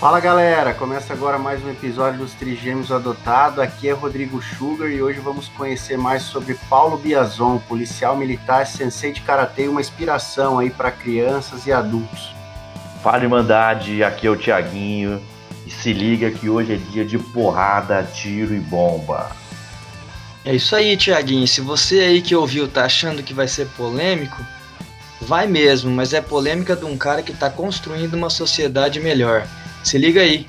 [0.00, 3.60] Fala galera, começa agora mais um episódio dos Trigêmeos Adotado.
[3.60, 9.12] Aqui é Rodrigo Sugar e hoje vamos conhecer mais sobre Paulo Biazon, policial militar, sensei
[9.12, 12.34] de karatê uma inspiração aí para crianças e adultos.
[13.02, 15.20] Fala Irmandade, aqui é o Tiaguinho
[15.66, 19.30] e se liga que hoje é dia de porrada, tiro e bomba.
[20.46, 21.46] É isso aí, Tiaguinho.
[21.46, 24.42] Se você aí que ouviu tá achando que vai ser polêmico,
[25.20, 29.46] vai mesmo, mas é polêmica de um cara que tá construindo uma sociedade melhor.
[29.82, 30.46] Se liga aí.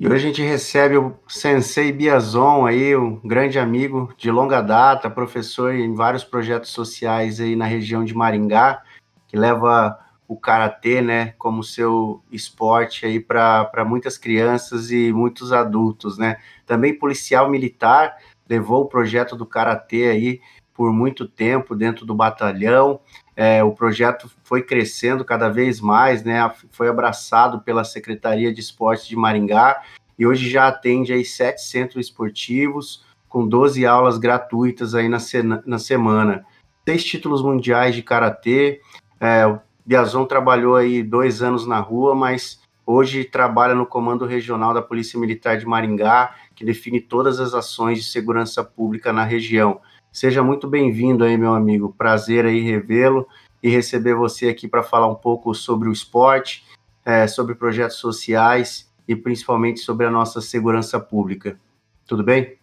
[0.00, 5.10] E hoje a gente recebe o Sensei Biazon aí, um grande amigo de longa data,
[5.10, 8.82] professor em vários projetos sociais aí na região de Maringá,
[9.26, 16.16] que leva o karatê, né, como seu esporte aí para muitas crianças e muitos adultos,
[16.16, 16.36] né?
[16.64, 18.16] Também policial militar,
[18.48, 20.40] levou o projeto do karatê aí
[20.78, 23.00] por muito tempo dentro do batalhão.
[23.34, 26.48] É, o projeto foi crescendo cada vez mais, né?
[26.70, 29.82] Foi abraçado pela Secretaria de Esportes de Maringá
[30.16, 35.18] e hoje já atende aí sete centros esportivos com 12 aulas gratuitas aí na,
[35.66, 36.46] na semana.
[36.88, 38.80] Seis títulos mundiais de karatê.
[39.18, 44.72] É, o Biazon trabalhou aí dois anos na rua, mas hoje trabalha no Comando Regional
[44.72, 49.80] da Polícia Militar de Maringá, que define todas as ações de segurança pública na região.
[50.12, 51.94] Seja muito bem-vindo aí, meu amigo.
[51.96, 53.26] Prazer aí revê-lo
[53.62, 56.64] e receber você aqui para falar um pouco sobre o esporte,
[57.04, 61.58] é, sobre projetos sociais e principalmente sobre a nossa segurança pública.
[62.06, 62.56] Tudo bem?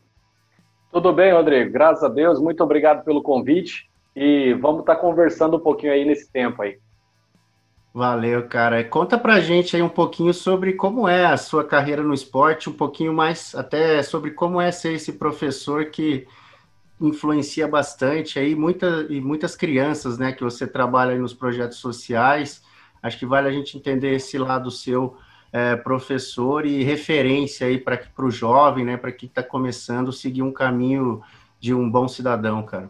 [0.91, 1.71] Tudo bem, Rodrigo.
[1.71, 2.39] Graças a Deus.
[2.39, 6.79] Muito obrigado pelo convite e vamos estar tá conversando um pouquinho aí nesse tempo aí.
[7.93, 8.83] Valeu, cara.
[8.83, 12.73] Conta pra gente aí um pouquinho sobre como é a sua carreira no esporte, um
[12.73, 16.27] pouquinho mais até sobre como é ser esse professor que
[16.99, 22.63] influencia bastante aí muita, e muitas crianças, né, que você trabalha nos projetos sociais.
[23.01, 25.17] Acho que vale a gente entender esse lado seu
[25.51, 30.51] é, professor e referência aí para o jovem, né, para quem está começando seguir um
[30.51, 31.21] caminho
[31.59, 32.89] de um bom cidadão, cara.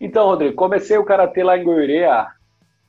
[0.00, 2.32] Então, Rodrigo, comecei o karatê lá em há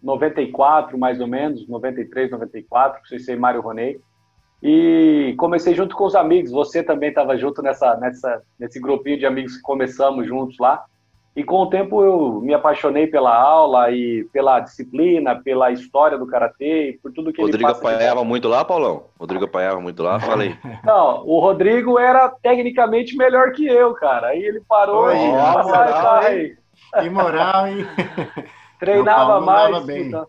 [0.02, 4.00] 94, mais ou menos, 93, 94, com o Mário Ronei.
[4.62, 6.52] E comecei junto com os amigos.
[6.52, 10.84] Você também estava junto nessa, nessa, nesse grupinho de amigos que começamos juntos lá.
[11.36, 16.28] E com o tempo eu me apaixonei pela aula e pela disciplina, pela história do
[16.28, 19.06] karatê e por tudo que Rodrigo ele Rodrigo apanhava muito lá, Paulão?
[19.18, 20.20] Rodrigo apanhava muito lá?
[20.20, 20.58] Falei.
[20.84, 24.30] Não, o Rodrigo era tecnicamente melhor que eu, cara.
[24.30, 25.30] Aí ele parou Oi, e...
[25.30, 26.58] Moral, hein?
[27.00, 27.88] Que moral, hein?
[28.80, 29.86] Treinava mais.
[29.86, 30.08] Bem.
[30.08, 30.28] Então,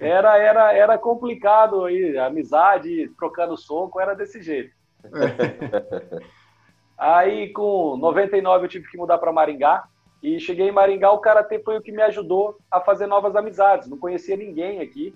[0.00, 4.74] era, era, era complicado aí, amizade, trocando soco, era desse jeito.
[6.96, 9.84] aí, com 99, eu tive que mudar para Maringá.
[10.22, 13.88] E cheguei em Maringá, o Karatê foi o que me ajudou a fazer novas amizades.
[13.88, 15.14] Não conhecia ninguém aqui.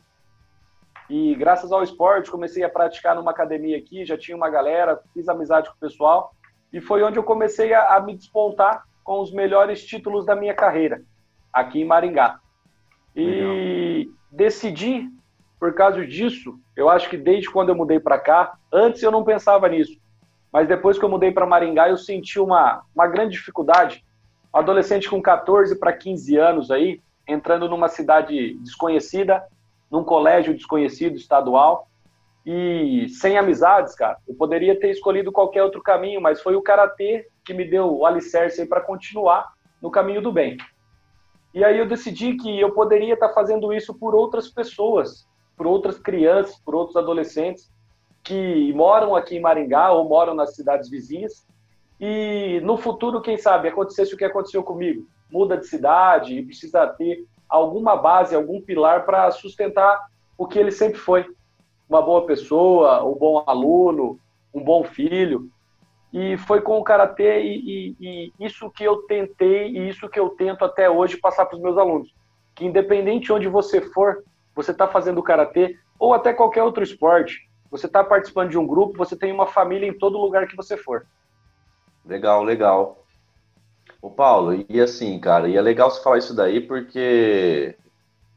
[1.08, 5.28] E graças ao esporte, comecei a praticar numa academia aqui, já tinha uma galera, fiz
[5.28, 6.32] amizade com o pessoal.
[6.72, 10.54] E foi onde eu comecei a, a me despontar com os melhores títulos da minha
[10.54, 11.02] carreira,
[11.52, 12.38] aqui em Maringá.
[13.16, 14.19] E Legal.
[14.30, 15.08] Decidi,
[15.58, 19.24] por causa disso, eu acho que desde quando eu mudei para cá, antes eu não
[19.24, 19.98] pensava nisso,
[20.52, 24.04] mas depois que eu mudei para Maringá, eu senti uma, uma grande dificuldade.
[24.52, 29.44] Adolescente com 14 para 15 anos aí, entrando numa cidade desconhecida,
[29.90, 31.88] num colégio desconhecido estadual,
[32.44, 34.16] e sem amizades, cara.
[34.26, 38.06] Eu poderia ter escolhido qualquer outro caminho, mas foi o karatê que me deu o
[38.06, 40.56] alicerce para continuar no caminho do bem.
[41.52, 45.98] E aí eu decidi que eu poderia estar fazendo isso por outras pessoas, por outras
[45.98, 47.70] crianças, por outros adolescentes
[48.22, 51.46] que moram aqui em Maringá ou moram nas cidades vizinhas.
[51.98, 55.06] E no futuro, quem sabe, acontecesse o que aconteceu comigo.
[55.30, 60.06] Muda de cidade e precisa ter alguma base, algum pilar para sustentar
[60.38, 61.26] o que ele sempre foi.
[61.88, 64.18] Uma boa pessoa, um bom aluno,
[64.54, 65.50] um bom filho.
[66.12, 70.18] E foi com o karatê e, e, e, isso que eu tentei e isso que
[70.18, 72.12] eu tento até hoje passar para os meus alunos.
[72.54, 74.24] Que independente de onde você for,
[74.54, 78.98] você está fazendo karatê ou até qualquer outro esporte, você está participando de um grupo,
[78.98, 81.06] você tem uma família em todo lugar que você for.
[82.04, 83.04] Legal, legal.
[84.02, 87.76] Ô Paulo, e assim, cara, e é legal você falar isso daí porque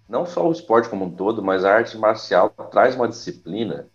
[0.08, 3.88] não só o esporte como um todo, mas a arte marcial traz uma disciplina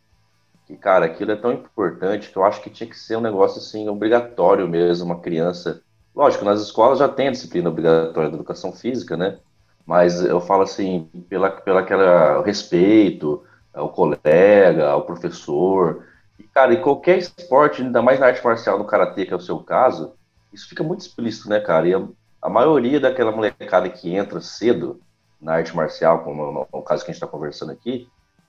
[0.68, 3.58] que, cara, aquilo é tão importante que eu acho que tinha que ser um negócio
[3.58, 5.80] assim, obrigatório mesmo, uma criança.
[6.14, 9.38] Lógico, nas escolas já tem a disciplina obrigatória da educação física, né?
[9.86, 13.42] Mas eu falo assim, pela, pela aquela respeito
[13.72, 16.04] ao colega, ao professor.
[16.38, 19.40] E, cara, em qualquer esporte, ainda mais na arte marcial, no karatê, que é o
[19.40, 20.12] seu caso,
[20.52, 21.88] isso fica muito explícito, né, cara?
[21.88, 22.06] E a,
[22.42, 25.00] a maioria daquela molecada que entra cedo,
[25.40, 28.06] na arte marcial, como é o caso que a gente está conversando aqui,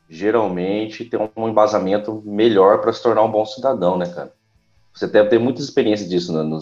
[0.09, 4.33] geralmente tem um embasamento melhor para se tornar um bom cidadão, né, cara?
[4.91, 6.59] Você deve ter muitas experiências disso no, no,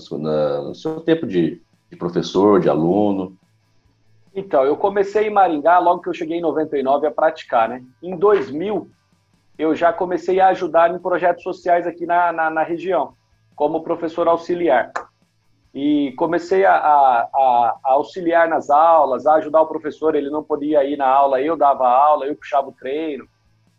[0.67, 3.37] no seu tempo de, de, professor, de aluno.
[4.35, 7.83] Então, eu comecei em Maringá logo que eu cheguei em 99 a praticar, né?
[8.03, 8.91] Em 2000,
[9.57, 13.13] eu já comecei a ajudar em projetos sociais aqui na, na, na região,
[13.55, 14.91] como professor auxiliar.
[15.73, 20.83] E comecei a, a, a, auxiliar nas aulas, a ajudar o professor, ele não podia
[20.83, 23.25] ir na aula, eu dava aula, eu puxava o treino.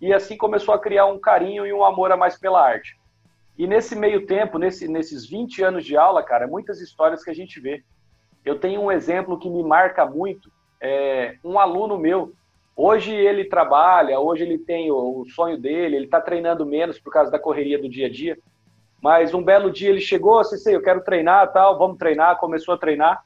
[0.01, 2.97] E assim começou a criar um carinho e um amor a mais pela arte.
[3.57, 7.35] E nesse meio tempo, nesse, nesses 20 anos de aula, cara, muitas histórias que a
[7.35, 7.83] gente vê.
[8.45, 10.51] Eu tenho um exemplo que me marca muito,
[10.81, 12.33] é um aluno meu.
[12.77, 17.13] Hoje ele trabalha, hoje ele tem o, o sonho dele, ele está treinando menos por
[17.13, 18.39] causa da correria do dia a dia.
[19.03, 22.79] Mas um belo dia ele chegou, assim, eu quero treinar, tal, vamos treinar, começou a
[22.79, 23.25] treinar.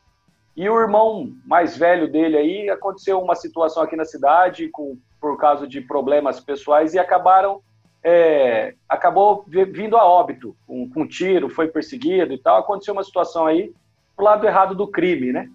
[0.56, 5.38] E o irmão mais velho dele aí, aconteceu uma situação aqui na cidade com por
[5.38, 7.62] causa de problemas pessoais e acabaram
[8.04, 12.58] é, acabou vindo a óbito com, um, tiro, foi perseguido e tal.
[12.58, 13.72] Aconteceu uma situação aí
[14.16, 15.48] pro lado errado do crime, né?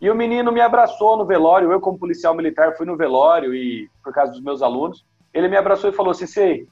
[0.00, 1.70] E o menino me abraçou no velório.
[1.70, 5.56] Eu, como policial militar, fui no velório e por causa dos meus alunos, ele me
[5.56, 6.66] abraçou e falou: Cicei,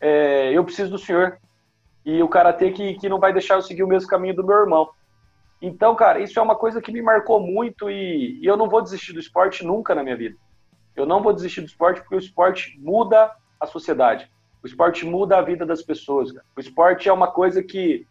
[0.00, 1.38] é, eu preciso do senhor.
[2.06, 4.56] E o karatê que, que não vai deixar eu seguir o mesmo caminho do meu
[4.56, 4.88] irmão.
[5.60, 8.80] Então, cara, isso é uma coisa que me marcou muito e, e eu não vou
[8.80, 10.36] desistir do esporte nunca na minha vida.
[10.96, 13.30] Eu não vou desistir do esporte porque o esporte muda
[13.60, 14.30] a sociedade.
[14.62, 16.32] O esporte muda a vida das pessoas.
[16.32, 16.44] Cara.
[16.56, 18.06] O esporte é uma coisa que,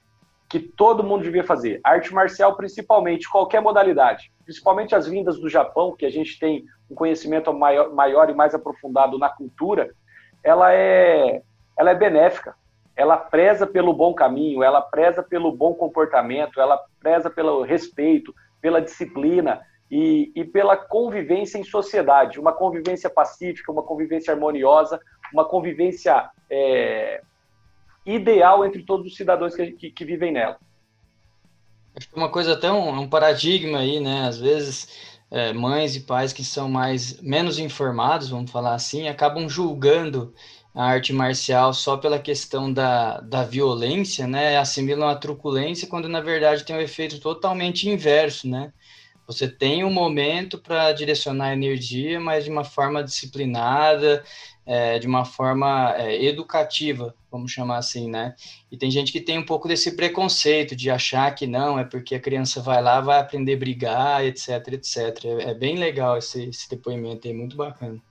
[0.48, 1.80] que todo mundo devia fazer.
[1.84, 4.32] arte marcial, principalmente, qualquer modalidade.
[4.44, 8.54] Principalmente as vindas do Japão, que a gente tem um conhecimento maior, maior e mais
[8.54, 9.94] aprofundado na cultura,
[10.44, 11.42] ela é,
[11.78, 12.56] ela é benéfica.
[13.00, 18.82] Ela preza pelo bom caminho, ela preza pelo bom comportamento, ela preza pelo respeito, pela
[18.82, 25.00] disciplina, e, e pela convivência em sociedade, uma convivência pacífica, uma convivência harmoniosa,
[25.34, 27.22] uma convivência é,
[28.06, 30.58] ideal entre todos os cidadãos que, que, que vivem nela.
[31.96, 34.28] Acho que uma coisa até um, um paradigma aí, né?
[34.28, 39.48] Às vezes é, mães e pais que são mais menos informados, vamos falar assim, acabam
[39.48, 40.34] julgando
[40.80, 44.58] a arte marcial só pela questão da, da violência, né?
[44.58, 48.72] Assimilam a truculência quando na verdade tem um efeito totalmente inverso, né?
[49.28, 54.24] Você tem um momento para direcionar a energia, mas de uma forma disciplinada,
[54.66, 58.34] é, de uma forma é, educativa, vamos chamar assim, né?
[58.72, 62.16] E tem gente que tem um pouco desse preconceito de achar que não, é porque
[62.16, 65.26] a criança vai lá, vai aprender a brigar, etc, etc.
[65.26, 68.02] É, é bem legal esse, esse depoimento aí, muito bacana.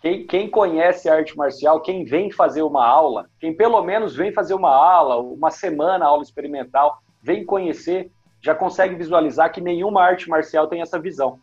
[0.00, 4.54] Quem, quem, conhece arte marcial, quem vem fazer uma aula, quem pelo menos vem fazer
[4.54, 8.10] uma aula, uma semana aula experimental, vem conhecer,
[8.42, 11.38] já consegue visualizar que nenhuma arte marcial tem essa visão.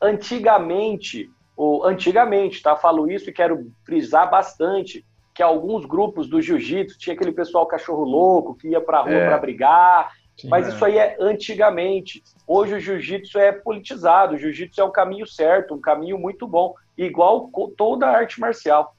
[0.00, 2.76] Antigamente, ou antigamente, tá?
[2.76, 5.04] Falo isso e quero frisar bastante
[5.34, 9.26] que alguns grupos do jiu-jitsu tinha aquele pessoal cachorro louco que ia para rua é.
[9.28, 10.70] para brigar, Sim, mas é.
[10.70, 12.22] isso aí é antigamente.
[12.46, 16.74] Hoje o jiu-jitsu é politizado, o jiu-jitsu é um caminho certo, um caminho muito bom,
[16.98, 18.94] igual toda a arte marcial.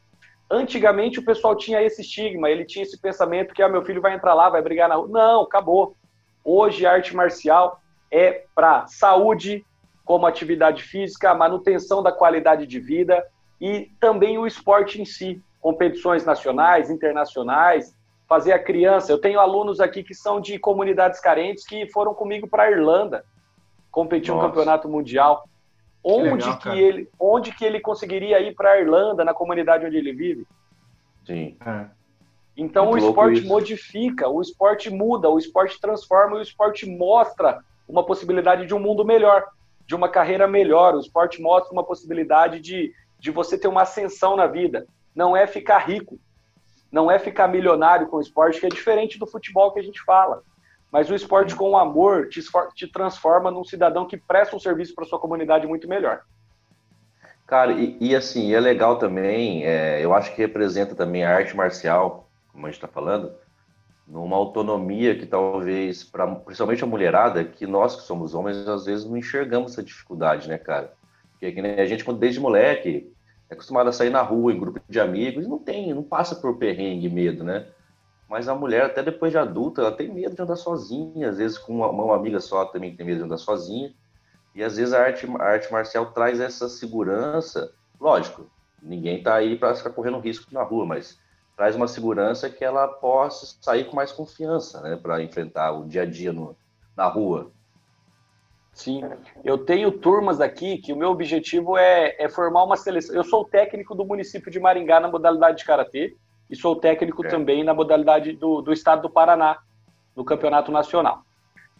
[0.50, 4.16] Antigamente o pessoal tinha esse estigma, ele tinha esse pensamento que ah, meu filho vai
[4.16, 5.08] entrar lá, vai brigar na rua.
[5.10, 5.96] Não, acabou.
[6.44, 7.80] Hoje, a arte marcial
[8.12, 9.64] é para saúde,
[10.04, 13.24] como atividade física, manutenção da qualidade de vida
[13.62, 17.96] e também o esporte em si, competições nacionais, internacionais,
[18.28, 19.12] fazer a criança.
[19.12, 23.24] Eu tenho alunos aqui que são de comunidades carentes que foram comigo para a Irlanda
[23.92, 24.46] competir Nossa.
[24.46, 25.49] um campeonato mundial.
[26.04, 29.86] Onde que, legal, que ele, onde que ele conseguiria ir para a Irlanda, na comunidade
[29.86, 30.48] onde ele vive?
[31.26, 31.58] Sim.
[31.66, 31.86] É.
[32.56, 38.04] Então Muito o esporte modifica, o esporte muda, o esporte transforma, o esporte mostra uma
[38.04, 39.46] possibilidade de um mundo melhor,
[39.86, 40.94] de uma carreira melhor.
[40.94, 44.86] O esporte mostra uma possibilidade de, de você ter uma ascensão na vida.
[45.16, 46.20] Não é ficar rico,
[46.92, 50.02] não é ficar milionário com o esporte, que é diferente do futebol que a gente
[50.04, 50.44] fala.
[50.92, 52.42] Mas o esporte com amor te,
[52.74, 56.22] te transforma num cidadão que presta um serviço para sua comunidade muito melhor.
[57.46, 61.56] Cara, e, e assim, é legal também, é, eu acho que representa também a arte
[61.56, 62.30] marcial
[62.60, 63.32] como a gente está falando,
[64.06, 69.06] numa autonomia que talvez, pra, principalmente a mulherada, que nós que somos homens, às vezes
[69.06, 70.94] não enxergamos essa dificuldade, né, cara?
[71.32, 73.14] Porque a gente, desde moleque,
[73.50, 76.58] é acostumado a sair na rua, em grupo de amigos, não tem, não passa por
[76.58, 77.68] perrengue, medo, né?
[78.30, 81.58] Mas a mulher, até depois de adulta, ela tem medo de andar sozinha, às vezes
[81.58, 83.92] com uma, uma amiga só também tem medo de andar sozinha.
[84.54, 87.74] E às vezes a arte, a arte marcial traz essa segurança.
[88.00, 88.48] Lógico,
[88.84, 91.20] ninguém tá aí para ficar correndo risco na rua, mas
[91.58, 96.04] traz uma segurança que ela possa sair com mais confiança, né, para enfrentar o dia
[96.04, 96.56] a dia no,
[96.96, 97.52] na rua.
[98.72, 99.02] Sim,
[99.44, 103.16] eu tenho turmas aqui que o meu objetivo é, é formar uma seleção.
[103.16, 106.16] Eu sou técnico do município de Maringá na modalidade de karatê
[106.50, 107.30] e sou técnico é.
[107.30, 109.60] também na modalidade do, do estado do Paraná,
[110.16, 111.24] no campeonato nacional.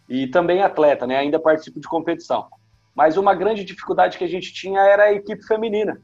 [0.08, 1.18] E também atleta, né?
[1.18, 2.48] Ainda participo de competição.
[2.96, 6.02] Mas uma grande dificuldade que a gente tinha era a equipe feminina.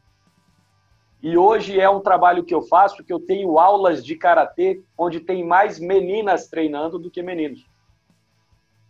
[1.21, 5.19] E hoje é um trabalho que eu faço, que eu tenho aulas de karatê onde
[5.19, 7.65] tem mais meninas treinando do que meninos.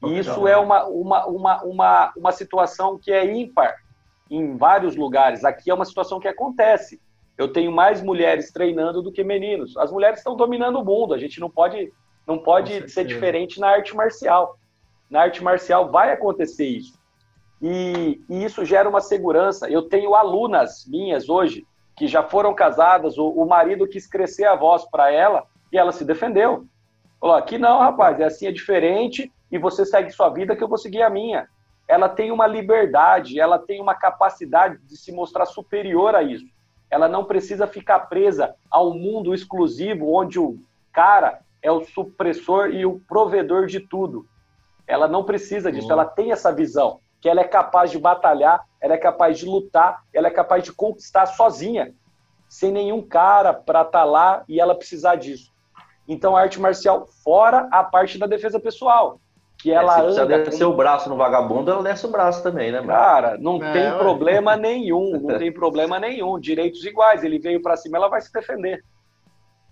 [0.03, 3.77] E isso é uma, uma, uma, uma, uma situação que é ímpar
[4.29, 5.45] em vários lugares.
[5.45, 7.01] Aqui é uma situação que acontece.
[7.37, 9.75] Eu tenho mais mulheres treinando do que meninos.
[9.77, 11.13] As mulheres estão dominando o mundo.
[11.13, 11.91] A gente não pode,
[12.25, 14.57] não pode ser diferente na arte marcial.
[15.09, 16.97] Na arte marcial vai acontecer isso.
[17.61, 19.69] E, e, isso gera uma segurança.
[19.69, 21.65] Eu tenho alunas minhas hoje
[21.95, 25.91] que já foram casadas, o, o marido quis crescer a voz para ela e ela
[25.91, 26.65] se defendeu.
[27.19, 30.67] Falou: aqui não, rapaz, é assim, é diferente e você segue sua vida que eu
[30.67, 31.47] vou seguir a minha.
[31.87, 36.45] Ela tem uma liberdade, ela tem uma capacidade de se mostrar superior a isso.
[36.95, 40.57] Ela não precisa ficar presa ao mundo exclusivo onde o
[40.93, 44.25] cara é o supressor e o provedor de tudo.
[44.87, 48.93] Ela não precisa disso, ela tem essa visão que ela é capaz de batalhar, ela
[48.93, 51.93] é capaz de lutar, ela é capaz de conquistar sozinha,
[52.47, 55.51] sem nenhum cara para estar tá lá e ela precisar disso.
[56.07, 59.19] Então, a arte marcial, fora a parte da defesa pessoal,
[59.65, 60.43] que ela é, se anda.
[60.43, 62.81] descer o braço no vagabundo, ela desce o braço também, né?
[62.81, 62.93] Mano?
[62.93, 63.97] Cara, não é, tem ué.
[63.97, 66.39] problema nenhum, não tem problema nenhum.
[66.39, 68.83] Direitos iguais, ele veio para cima, ela vai se defender.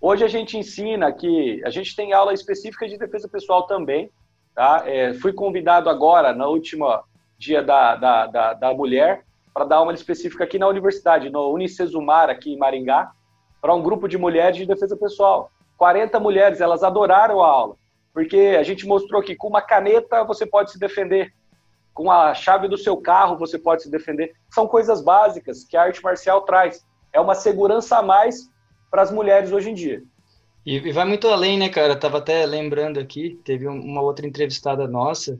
[0.00, 4.10] Hoje a gente ensina que a gente tem aula específica de defesa pessoal também.
[4.52, 4.82] Tá?
[4.84, 7.04] É, fui convidado agora, na última
[7.38, 9.22] Dia da, da, da, da Mulher,
[9.52, 13.12] para dar uma específica aqui na universidade, no Unicesumar, aqui em Maringá,
[13.62, 15.52] para um grupo de mulheres de defesa pessoal.
[15.78, 17.76] 40 mulheres, elas adoraram a aula,
[18.14, 21.34] porque a gente mostrou que com uma caneta você pode se defender,
[21.92, 24.32] com a chave do seu carro você pode se defender.
[24.48, 26.86] São coisas básicas que a arte marcial traz.
[27.12, 28.48] É uma segurança a mais
[28.90, 30.02] para as mulheres hoje em dia.
[30.64, 31.94] E, e, vai muito além, né, cara?
[31.94, 35.38] Tava até lembrando aqui, teve uma outra entrevistada nossa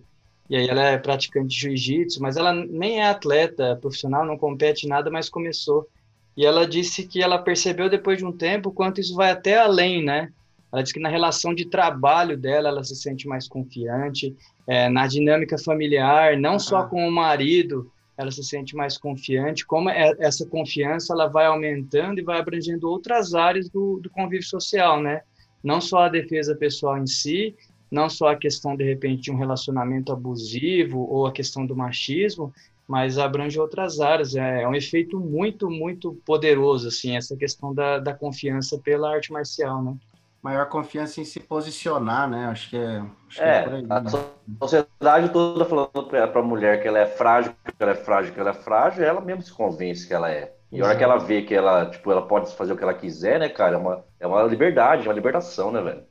[0.51, 4.87] e aí ela é praticante de jiu-jitsu, mas ela nem é atleta profissional, não compete
[4.87, 5.89] nada, mas começou.
[6.37, 10.05] E ela disse que ela percebeu depois de um tempo quanto isso vai até além,
[10.05, 10.33] né?
[10.75, 14.35] Ela disse que na relação de trabalho dela ela se sente mais confiante,
[14.67, 17.89] é, na dinâmica familiar, não só com o marido,
[18.19, 19.65] ela se sente mais confiante.
[19.65, 24.49] Como é, essa confiança ela vai aumentando e vai abrangendo outras áreas do, do convívio
[24.49, 25.23] social, né?
[25.63, 27.55] Não só a defesa pessoal em si,
[27.89, 32.53] não só a questão, de repente, de um relacionamento abusivo ou a questão do machismo,
[32.89, 34.35] mas abrange outras áreas.
[34.35, 39.31] É, é um efeito muito, muito poderoso, assim, essa questão da, da confiança pela arte
[39.31, 39.97] marcial, né?
[40.45, 42.45] Maior confiança em se posicionar, né?
[42.45, 43.03] Acho que é.
[43.29, 44.11] Acho é, que é aí, a né?
[44.61, 48.39] sociedade toda falando para a mulher que ela é frágil, que ela é frágil, que
[48.39, 50.53] ela é frágil, ela mesmo se convence que ela é.
[50.71, 52.93] E a hora que ela vê que ela, tipo, ela pode fazer o que ela
[52.93, 53.77] quiser, né, cara?
[53.77, 56.03] É uma, é uma liberdade, é uma libertação, né, velho?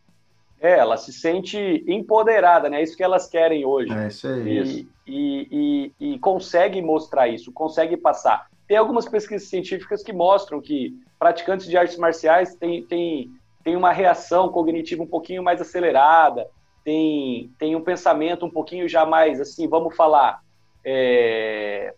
[0.59, 2.79] É, ela se sente empoderada, né?
[2.79, 3.93] É isso que elas querem hoje.
[3.93, 4.47] É isso aí.
[4.47, 8.47] E, e, e, e, consegue mostrar isso, consegue passar.
[8.67, 13.29] Tem algumas pesquisas científicas que mostram que praticantes de artes marciais têm, têm,
[13.63, 16.47] têm uma reação cognitiva um pouquinho mais acelerada,
[16.83, 20.41] tem, tem um pensamento um pouquinho já mais, assim, vamos falar,
[20.85, 21.93] é,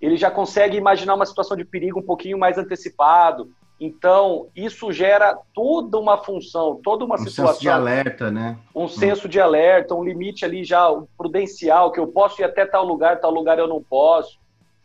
[0.00, 3.50] ele já consegue imaginar uma situação de perigo um pouquinho mais antecipado.
[3.80, 7.44] Então, isso gera toda uma função, toda uma um situação.
[7.44, 8.58] Um senso de alerta, né?
[8.74, 12.84] Um senso de alerta, um limite ali já prudencial, que eu posso ir até tal
[12.84, 14.38] lugar, tal lugar eu não posso.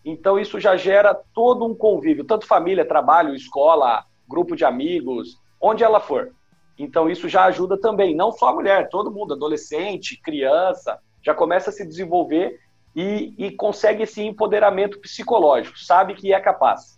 [0.04, 5.84] Então, isso já gera todo um convívio, tanto família, trabalho, escola, grupo de amigos, onde
[5.84, 6.32] ela for.
[6.78, 11.70] Então, isso já ajuda também, não só a mulher, todo mundo, adolescente, criança, já começa
[11.72, 12.60] a se desenvolver
[12.96, 16.98] e, e consegue esse empoderamento psicológico, sabe que é capaz.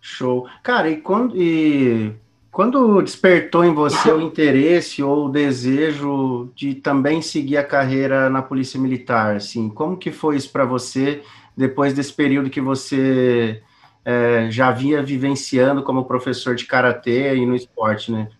[0.00, 0.46] Show.
[0.62, 2.14] Cara, e quando, e
[2.50, 8.42] quando despertou em você o interesse ou o desejo de também seguir a carreira na
[8.42, 9.36] Polícia Militar?
[9.36, 11.22] Assim, como que foi isso para você
[11.56, 13.62] depois desse período que você
[14.04, 18.30] é, já vinha vivenciando como professor de karatê e no esporte, né?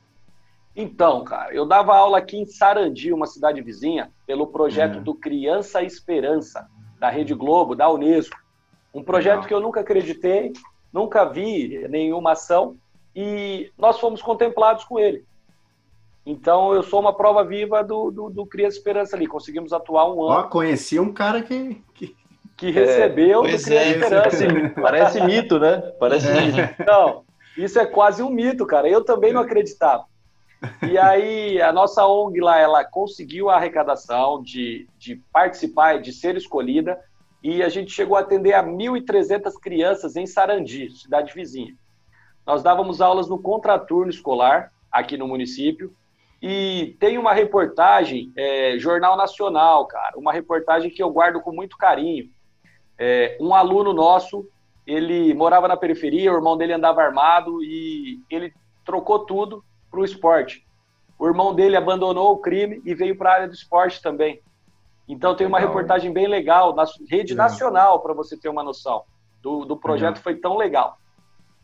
[0.74, 5.00] Então, cara, eu dava aula aqui em Sarandi, uma cidade vizinha, pelo projeto é.
[5.00, 8.38] do Criança Esperança, da Rede Globo, da Unesco.
[8.94, 9.48] Um projeto Legal.
[9.48, 10.52] que eu nunca acreditei,
[10.92, 12.76] nunca vi nenhuma ação
[13.14, 15.24] e nós fomos contemplados com ele.
[16.24, 19.26] Então eu sou uma prova viva do, do, do Criança Esperança ali.
[19.26, 20.40] Conseguimos atuar um ano.
[20.40, 21.82] Ó, conheci um cara que.
[21.94, 22.16] que...
[22.60, 24.74] que recebeu é, do Criança é, Esperança.
[24.80, 25.78] Parece mito, né?
[25.98, 26.40] Parece é.
[26.42, 26.84] mito.
[26.86, 27.24] Não,
[27.56, 28.86] isso é quase um mito, cara.
[28.86, 30.04] Eu também não acreditava.
[30.86, 36.36] E aí, a nossa ONG lá, ela conseguiu a arrecadação de, de participar, de ser
[36.36, 37.00] escolhida,
[37.42, 41.74] e a gente chegou a atender a 1.300 crianças em Sarandi, cidade vizinha.
[42.46, 45.94] Nós dávamos aulas no contraturno escolar, aqui no município,
[46.42, 51.78] e tem uma reportagem, é, Jornal Nacional, cara, uma reportagem que eu guardo com muito
[51.78, 52.28] carinho.
[53.02, 54.46] É, um aluno nosso,
[54.86, 58.52] ele morava na periferia, o irmão dele andava armado e ele
[58.84, 60.66] trocou tudo para o esporte.
[61.18, 64.42] O irmão dele abandonou o crime e veio para a área do esporte também.
[65.08, 67.48] Então tem uma legal, reportagem bem legal na rede legal.
[67.48, 69.04] nacional para você ter uma noção
[69.40, 70.22] do, do projeto legal.
[70.22, 70.98] foi tão legal.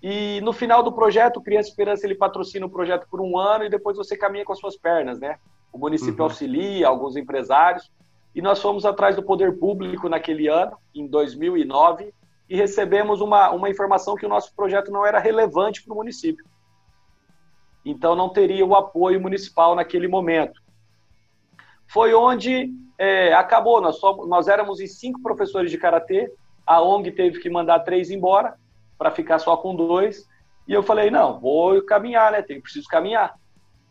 [0.02, 3.64] E no final do projeto, o Criança Esperança ele patrocina o projeto por um ano
[3.64, 5.38] e depois você caminha com as suas pernas, né?
[5.70, 6.30] O município uhum.
[6.30, 7.90] auxilia alguns empresários
[8.36, 12.12] e nós fomos atrás do poder público naquele ano, em 2009,
[12.46, 16.44] e recebemos uma, uma informação que o nosso projeto não era relevante para o município.
[17.82, 20.60] Então não teria o apoio municipal naquele momento.
[21.88, 23.80] Foi onde é, acabou.
[23.80, 26.30] Nós, somos, nós éramos em cinco professores de karatê,
[26.66, 28.58] a ONG teve que mandar três embora
[28.98, 30.28] para ficar só com dois.
[30.68, 32.42] E eu falei, não, vou caminhar, né?
[32.42, 33.34] Tenho, preciso caminhar.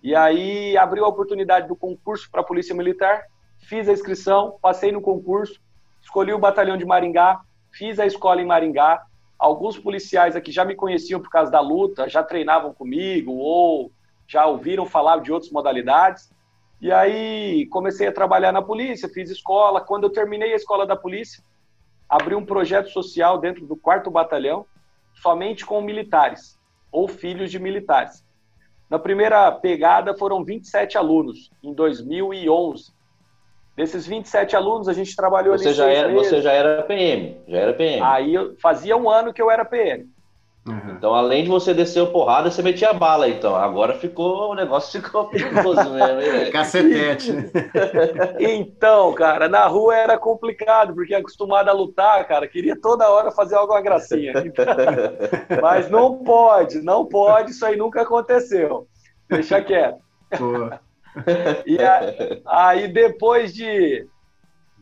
[0.04, 3.24] E aí abriu a oportunidade do concurso para a Polícia Militar,
[3.68, 5.60] fiz a inscrição, passei no concurso,
[6.02, 7.42] escolhi o batalhão de Maringá,
[7.72, 9.04] fiz a escola em Maringá.
[9.38, 13.92] Alguns policiais aqui já me conheciam por causa da luta, já treinavam comigo ou
[14.28, 16.32] já ouviram falar de outras modalidades.
[16.80, 19.82] E aí comecei a trabalhar na polícia, fiz escola.
[19.82, 21.44] Quando eu terminei a escola da polícia,
[22.08, 24.66] abri um projeto social dentro do quarto batalhão,
[25.16, 26.60] somente com militares
[26.92, 28.24] ou filhos de militares.
[28.90, 32.95] Na primeira pegada foram 27 alunos, em 2011.
[33.76, 36.30] Desses 27 alunos, a gente trabalhou você ali já era, meses.
[36.30, 38.02] Você já era PM, já era PM.
[38.02, 40.08] Aí eu, fazia um ano que eu era PM.
[40.68, 40.96] Uhum.
[40.98, 43.56] Então, além de você descer o porrada, você metia bala, então.
[43.56, 47.32] Agora ficou, o negócio ficou perigoso mesmo, hein, Cacetete.
[48.40, 53.56] então, cara, na rua era complicado, porque acostumado a lutar, cara, queria toda hora fazer
[53.56, 54.34] alguma gracinha.
[54.44, 54.66] Então,
[55.62, 58.88] mas não pode, não pode, isso aí nunca aconteceu.
[59.30, 60.00] Deixa quieto.
[61.66, 62.02] e a,
[62.46, 64.08] aí, depois de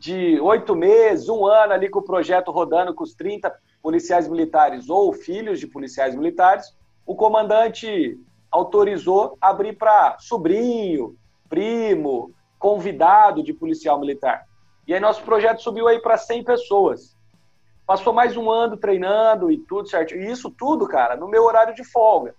[0.03, 3.49] de oito meses, um ano ali com o projeto rodando com os 30
[3.81, 8.19] policiais militares ou filhos de policiais militares, o comandante
[8.51, 11.15] autorizou abrir para sobrinho,
[11.47, 14.43] primo, convidado de policial militar.
[14.85, 17.15] E aí nosso projeto subiu aí para 100 pessoas.
[17.87, 20.15] Passou mais um ano treinando e tudo certo.
[20.15, 22.35] E isso tudo, cara, no meu horário de folga.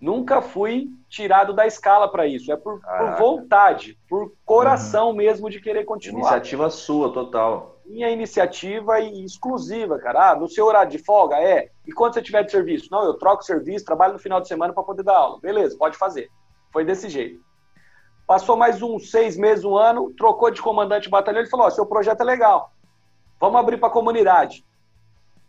[0.00, 2.50] Nunca fui tirado da escala para isso.
[2.50, 5.16] É por, por, vontade, por coração uhum.
[5.16, 6.20] mesmo de querer continuar.
[6.20, 10.30] Iniciativa sua, total minha iniciativa e exclusiva, cara.
[10.30, 11.70] Ah, no seu horário de folga, é.
[11.86, 12.88] E quando você tiver de serviço?
[12.90, 15.40] Não, eu troco serviço, trabalho no final de semana para poder dar aula.
[15.40, 16.30] Beleza, pode fazer.
[16.72, 17.40] Foi desse jeito.
[18.26, 21.40] Passou mais uns seis meses, um ano, trocou de comandante de batalhão.
[21.40, 22.72] Ele falou: oh, seu projeto é legal.
[23.40, 24.64] Vamos abrir para a comunidade.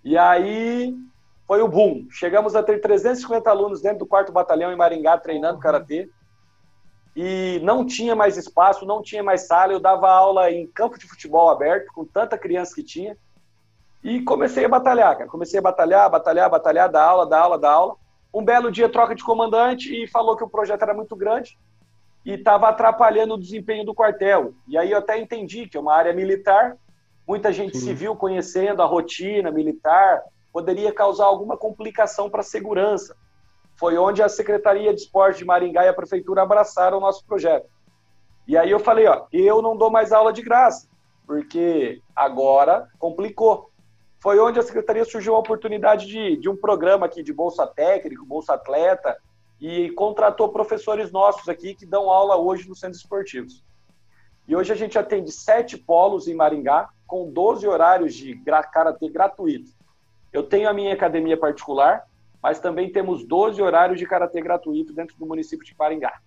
[0.03, 0.95] E aí
[1.51, 2.07] foi o boom.
[2.09, 6.09] Chegamos a ter 350 alunos dentro do quarto batalhão em Maringá treinando karatê
[7.13, 9.73] e não tinha mais espaço, não tinha mais sala.
[9.73, 13.17] Eu dava aula em campo de futebol aberto, com tanta criança que tinha.
[14.01, 15.29] E comecei a batalhar, cara.
[15.29, 17.95] Comecei a batalhar, batalhar, batalhar, dar aula, dar aula, dar aula.
[18.33, 21.59] Um belo dia, troca de comandante e falou que o projeto era muito grande
[22.25, 24.53] e estava atrapalhando o desempenho do quartel.
[24.69, 26.77] E aí eu até entendi que é uma área militar,
[27.27, 27.87] muita gente Sim.
[27.87, 33.15] civil conhecendo a rotina militar, poderia causar alguma complicação para a segurança
[33.81, 37.67] foi onde a Secretaria de Esporte de Maringá e a Prefeitura abraçaram o nosso projeto.
[38.47, 40.87] E aí eu falei, ó, eu não dou mais aula de graça,
[41.25, 43.71] porque agora complicou.
[44.19, 48.23] Foi onde a Secretaria surgiu a oportunidade de, de um programa aqui de Bolsa Técnico,
[48.23, 49.17] Bolsa Atleta,
[49.59, 53.63] e contratou professores nossos aqui que dão aula hoje nos centros esportivos.
[54.47, 58.39] E hoje a gente atende sete polos em Maringá, com 12 horários de
[58.71, 59.71] karatê gratuito.
[60.31, 62.03] Eu tenho a minha academia particular,
[62.41, 66.19] mas também temos 12 horários de karatê gratuito dentro do município de Maringá.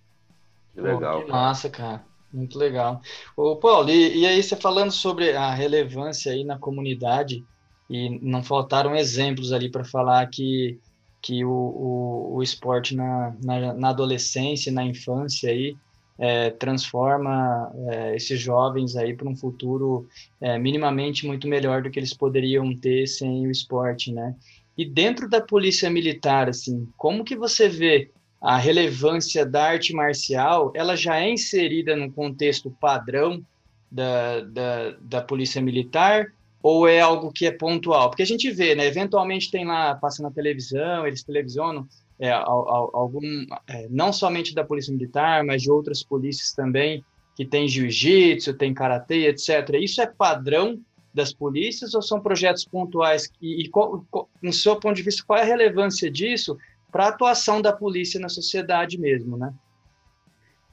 [0.73, 1.23] Que legal.
[1.23, 2.03] que massa, cara.
[2.31, 3.01] Muito legal.
[3.35, 7.45] Ô, Paulo, e, e aí você falando sobre a relevância aí na comunidade,
[7.89, 10.79] e não faltaram exemplos ali para falar que,
[11.21, 15.77] que o, o, o esporte na, na, na, adolescência, na infância aí,
[16.17, 20.07] é, transforma é, esses jovens aí para um futuro
[20.39, 24.35] é, minimamente muito melhor do que eles poderiam ter sem o esporte, né?
[24.77, 30.71] E dentro da polícia militar, assim, como que você vê a relevância da arte marcial?
[30.75, 33.41] Ela já é inserida no contexto padrão
[33.89, 36.27] da, da, da polícia militar
[36.61, 38.09] ou é algo que é pontual?
[38.09, 38.85] Porque a gente vê, né?
[38.85, 41.87] Eventualmente tem lá, passa na televisão, eles televisionam
[42.19, 47.03] é, algum, é, não somente da Polícia Militar, mas de outras polícias também,
[47.35, 49.75] que tem jiu-jitsu, tem karatê, etc.
[49.79, 50.79] Isso é padrão
[51.13, 53.29] das polícias ou são projetos pontuais?
[53.41, 56.57] E, e qual, qual, no seu ponto de vista, qual é a relevância disso
[56.91, 59.53] para a atuação da polícia na sociedade mesmo, né?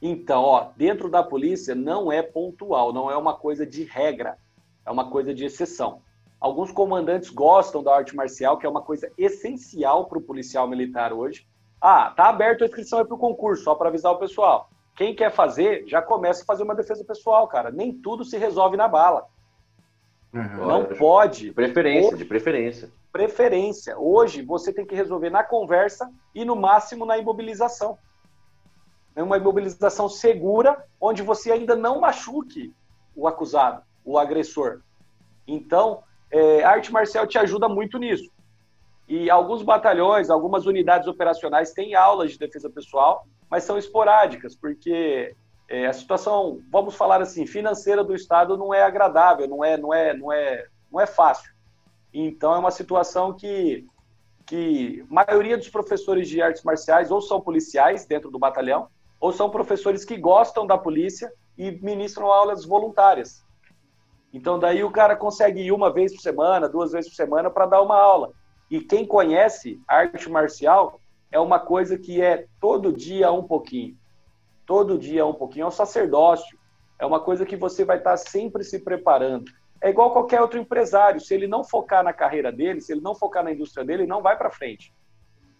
[0.01, 4.37] Então, ó, dentro da polícia não é pontual, não é uma coisa de regra,
[4.85, 6.01] é uma coisa de exceção.
[6.43, 11.13] Alguns comandantes gostam da arte marcial, que é uma coisa essencial para o policial militar
[11.13, 11.47] hoje.
[11.79, 14.69] Ah, tá aberto a inscrição para o concurso, só para avisar o pessoal.
[14.93, 17.71] Quem quer fazer, já começa a fazer uma defesa pessoal, cara.
[17.71, 19.25] Nem tudo se resolve na bala.
[20.33, 20.67] Uhum.
[20.67, 21.45] Não pode.
[21.45, 22.91] De preferência, hoje, de preferência.
[23.09, 23.97] Preferência.
[23.97, 27.97] Hoje você tem que resolver na conversa e no máximo na imobilização.
[29.15, 32.75] É uma imobilização segura, onde você ainda não machuque
[33.15, 34.81] o acusado, o agressor.
[35.47, 36.03] Então,
[36.33, 38.31] é, a arte marcial te ajuda muito nisso.
[39.07, 45.35] E alguns batalhões, algumas unidades operacionais têm aulas de defesa pessoal, mas são esporádicas, porque
[45.69, 49.93] é, a situação, vamos falar assim, financeira do Estado não é agradável, não é, não
[49.93, 51.53] é, não é, não é fácil.
[52.11, 53.85] Então é uma situação que,
[54.43, 58.87] que a maioria dos professores de artes marciais ou são policiais dentro do batalhão,
[59.19, 63.42] ou são professores que gostam da polícia e ministram aulas voluntárias.
[64.33, 67.67] Então, daí o cara consegue ir uma vez por semana, duas vezes por semana para
[67.67, 68.31] dar uma aula.
[68.69, 70.99] E quem conhece arte marcial
[71.31, 73.95] é uma coisa que é todo dia um pouquinho.
[74.65, 75.65] Todo dia um pouquinho.
[75.65, 76.57] É um sacerdócio.
[76.97, 79.51] É uma coisa que você vai estar sempre se preparando.
[79.79, 81.21] É igual qualquer outro empresário.
[81.21, 84.09] Se ele não focar na carreira dele, se ele não focar na indústria dele, ele
[84.09, 84.91] não vai para frente.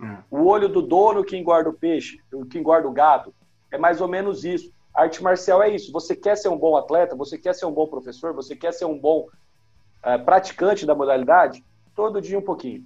[0.02, 0.18] Hum.
[0.32, 3.34] O olho do dono que engorda o peixe, que engorda o gado,
[3.72, 4.74] é mais ou menos isso.
[4.94, 5.92] Arte marcial é isso.
[5.92, 8.86] Você quer ser um bom atleta, você quer ser um bom professor, você quer ser
[8.86, 9.28] um bom
[10.04, 11.64] é, praticante da modalidade?
[11.96, 12.86] Todo dia um pouquinho.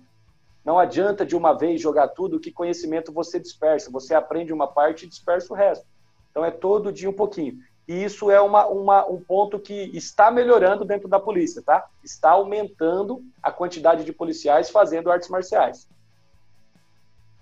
[0.64, 3.92] Não adianta de uma vez jogar tudo que conhecimento você dispersa.
[3.92, 5.86] Você aprende uma parte e dispersa o resto.
[6.32, 7.58] Então é todo dia um pouquinho.
[7.88, 11.86] E isso é uma, uma, um ponto que está melhorando dentro da polícia, tá?
[12.04, 15.88] Está aumentando a quantidade de policiais fazendo artes marciais.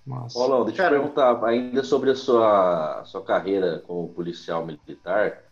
[0.05, 0.37] Nossa.
[0.37, 5.43] Olá, deixa eu perguntar ainda sobre a sua, sua carreira como policial militar.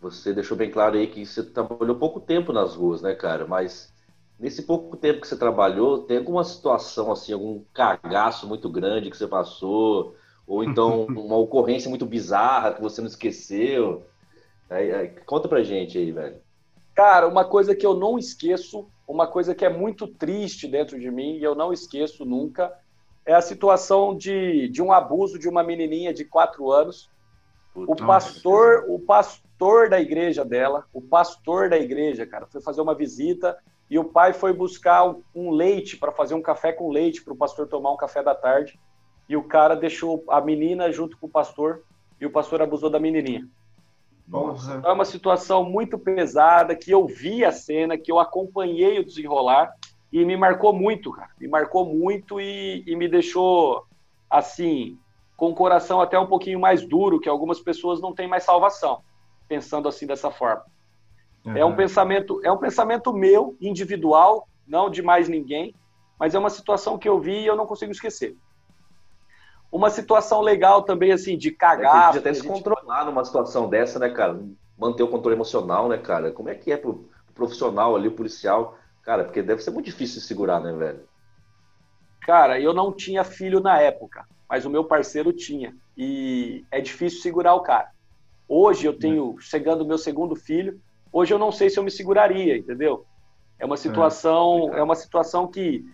[0.00, 3.46] Você deixou bem claro aí que você trabalhou pouco tempo nas ruas, né, cara?
[3.46, 3.92] Mas
[4.40, 9.16] nesse pouco tempo que você trabalhou, tem alguma situação assim, algum cagaço muito grande que
[9.16, 10.16] você passou?
[10.48, 14.04] Ou então uma ocorrência muito bizarra que você não esqueceu?
[14.68, 16.38] Aí, aí, conta pra gente aí, velho.
[16.92, 21.08] Cara, uma coisa que eu não esqueço, uma coisa que é muito triste dentro de
[21.08, 22.72] mim e eu não esqueço nunca,
[23.26, 27.10] é a situação de, de um abuso de uma menininha de quatro anos.
[27.74, 32.94] o pastor, o pastor da igreja dela, o pastor da igreja, cara, foi fazer uma
[32.94, 33.58] visita
[33.90, 37.36] e o pai foi buscar um, leite para fazer um café com leite para o
[37.36, 38.78] pastor tomar um café da tarde.
[39.28, 41.82] E o cara deixou a menina junto com o pastor
[42.20, 43.46] e o pastor abusou da menininha.
[44.26, 44.76] Nossa.
[44.76, 49.04] Então é uma situação muito pesada que eu vi a cena, que eu acompanhei o
[49.04, 49.74] desenrolar
[50.16, 51.28] e me marcou muito, cara.
[51.38, 53.84] Me marcou muito e, e me deixou,
[54.30, 54.98] assim,
[55.36, 59.02] com o coração até um pouquinho mais duro, que algumas pessoas não têm mais salvação,
[59.46, 60.64] pensando assim dessa forma.
[61.44, 61.54] Uhum.
[61.54, 65.74] É um pensamento, é um pensamento meu, individual, não de mais ninguém,
[66.18, 68.34] mas é uma situação que eu vi e eu não consigo esquecer.
[69.70, 72.14] Uma situação legal também, assim, de cagar.
[72.14, 72.50] É até se gente...
[72.50, 74.42] controlar numa situação dessa, né, cara?
[74.78, 76.32] Manter o controle emocional, né, cara?
[76.32, 80.20] Como é que é pro profissional ali, o policial, Cara, porque deve ser muito difícil
[80.20, 81.08] segurar, né, velho?
[82.22, 85.72] Cara, eu não tinha filho na época, mas o meu parceiro tinha.
[85.96, 87.88] E é difícil segurar o cara.
[88.48, 90.80] Hoje eu tenho, chegando o meu segundo filho,
[91.12, 93.06] hoje eu não sei se eu me seguraria, entendeu?
[93.60, 95.84] É uma situação, é, é uma situação que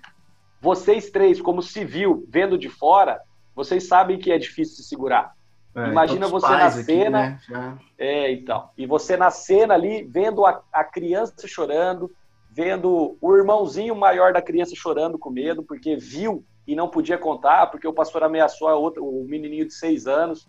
[0.59, 3.21] vocês três, como civil, vendo de fora,
[3.55, 5.35] vocês sabem que é difícil se segurar.
[5.75, 7.25] É, Imagina você na cena.
[7.27, 7.79] Aqui, né?
[7.99, 8.71] É, então.
[8.77, 12.11] E você na cena ali, vendo a, a criança chorando,
[12.55, 17.69] vendo o irmãozinho maior da criança chorando com medo, porque viu e não podia contar,
[17.69, 20.47] porque o pastor ameaçou a outra, o menininho de seis anos.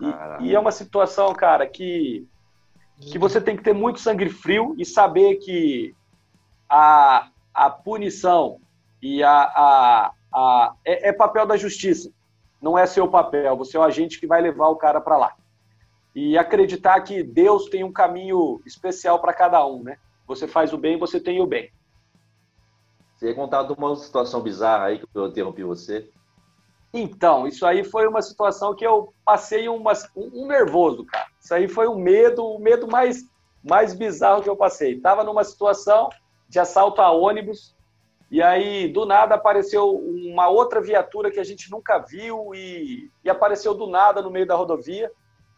[0.00, 2.26] E, e, é uma situação, cara, que,
[3.00, 5.94] que você tem que ter muito sangue frio e saber que
[6.68, 8.58] a, a punição
[9.02, 12.10] e a, a, a é, é papel da justiça,
[12.60, 15.34] não é seu papel, você é o agente que vai levar o cara para lá.
[16.14, 19.98] E acreditar que Deus tem um caminho especial para cada um, né?
[20.34, 21.70] Você faz o bem, você tem o bem.
[23.14, 26.10] Você ia contar de uma situação bizarra aí que eu interrompi você?
[26.94, 31.26] Então, isso aí foi uma situação que eu passei uma, um, nervoso, cara.
[31.40, 33.24] Isso aí foi um medo, o medo mais,
[33.62, 35.00] mais bizarro que eu passei.
[35.00, 36.10] Tava numa situação
[36.48, 37.74] de assalto a ônibus
[38.30, 43.30] E aí, do nada, apareceu uma outra viatura que a gente nunca viu e, e
[43.30, 45.10] apareceu do nada no meio da rodovia.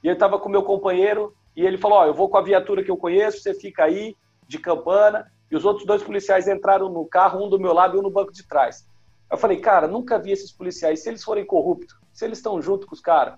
[0.03, 2.83] E eu estava com meu companheiro e ele falou: Ó, eu vou com a viatura
[2.83, 5.31] que eu conheço, você fica aí, de campana.
[5.51, 8.11] E os outros dois policiais entraram no carro, um do meu lado e um no
[8.11, 8.87] banco de trás.
[9.31, 11.03] Eu falei, cara, nunca vi esses policiais.
[11.03, 13.35] Se eles forem corruptos, se eles estão junto com os caras,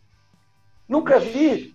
[0.89, 1.75] nunca vi.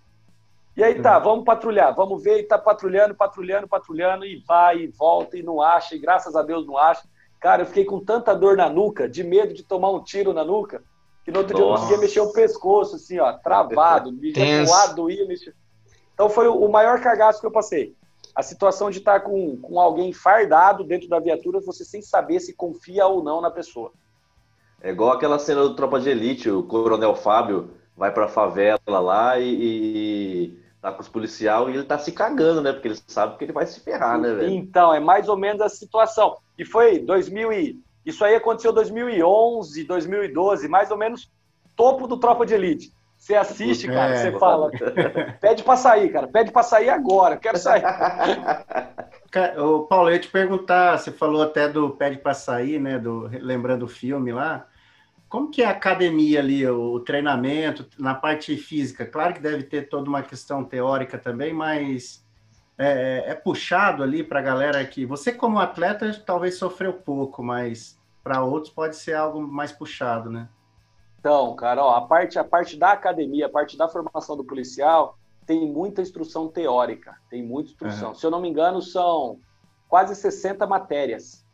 [0.76, 4.88] E aí tá, vamos patrulhar, vamos ver, e tá patrulhando, patrulhando, patrulhando, e vai, e
[4.88, 7.04] volta, e não acha, e graças a Deus não acha.
[7.40, 10.46] Cara, eu fiquei com tanta dor na nuca, de medo de tomar um tiro na
[10.46, 10.82] nuca,
[11.26, 11.66] que no outro Nossa.
[11.66, 14.32] dia eu conseguia mexer o pescoço, assim, ó, travado, me
[14.96, 15.54] doía, mexia.
[16.14, 17.96] Então foi o maior cagaço que eu passei.
[18.36, 22.54] A situação de estar com, com alguém fardado dentro da viatura, você sem saber se
[22.56, 23.92] confia ou não na pessoa.
[24.82, 29.38] É igual aquela cena do Tropa de Elite, o Coronel Fábio vai pra favela lá
[29.38, 32.74] e, e tá com os policiais e ele tá se cagando, né?
[32.74, 34.50] Porque ele sabe que ele vai se ferrar, né, velho?
[34.50, 36.38] Então, é mais ou menos a situação.
[36.58, 37.80] E foi 2000 e...
[38.04, 41.30] Isso aí aconteceu em 2011, 2012, mais ou menos
[41.76, 42.92] topo do Tropa de Elite.
[43.22, 44.72] Você assiste, cara, é, você fala,
[45.40, 47.84] pede pra sair, cara, pede pra sair agora, quero sair.
[49.60, 53.30] Ô, Paulo, eu ia te perguntar, você falou até do pede pra sair, né, do,
[53.32, 54.66] lembrando o filme lá,
[55.30, 59.06] como que é a academia ali, o treinamento, na parte física?
[59.06, 62.26] Claro que deve ter toda uma questão teórica também, mas
[62.76, 65.06] é, é puxado ali para a galera que...
[65.06, 70.50] Você como atleta talvez sofreu pouco, mas para outros pode ser algo mais puxado, né?
[71.22, 75.20] Então, cara, ó, a, parte, a parte da academia, a parte da formação do policial,
[75.46, 78.10] tem muita instrução teórica, tem muita instrução.
[78.10, 78.16] Uhum.
[78.16, 79.38] Se eu não me engano, são
[79.88, 81.46] quase 60 matérias,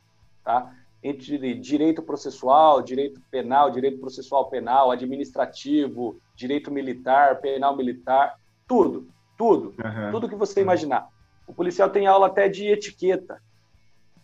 [0.42, 0.74] tá?
[1.04, 9.76] entre direito processual, direito penal, direito processual penal, administrativo, direito militar, penal militar, tudo, tudo,
[9.84, 10.12] uhum.
[10.12, 11.10] tudo que você imaginar.
[11.46, 13.42] O policial tem aula até de etiqueta.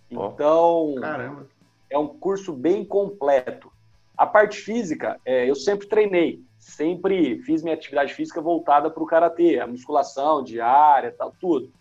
[0.10, 1.48] Então, Caramba.
[1.90, 3.73] é um curso bem completo.
[4.18, 9.08] A parte física, é, eu sempre treinei, sempre fiz minha atividade física voltada para o
[9.08, 11.72] karatê, a musculação diária, tal, tudo.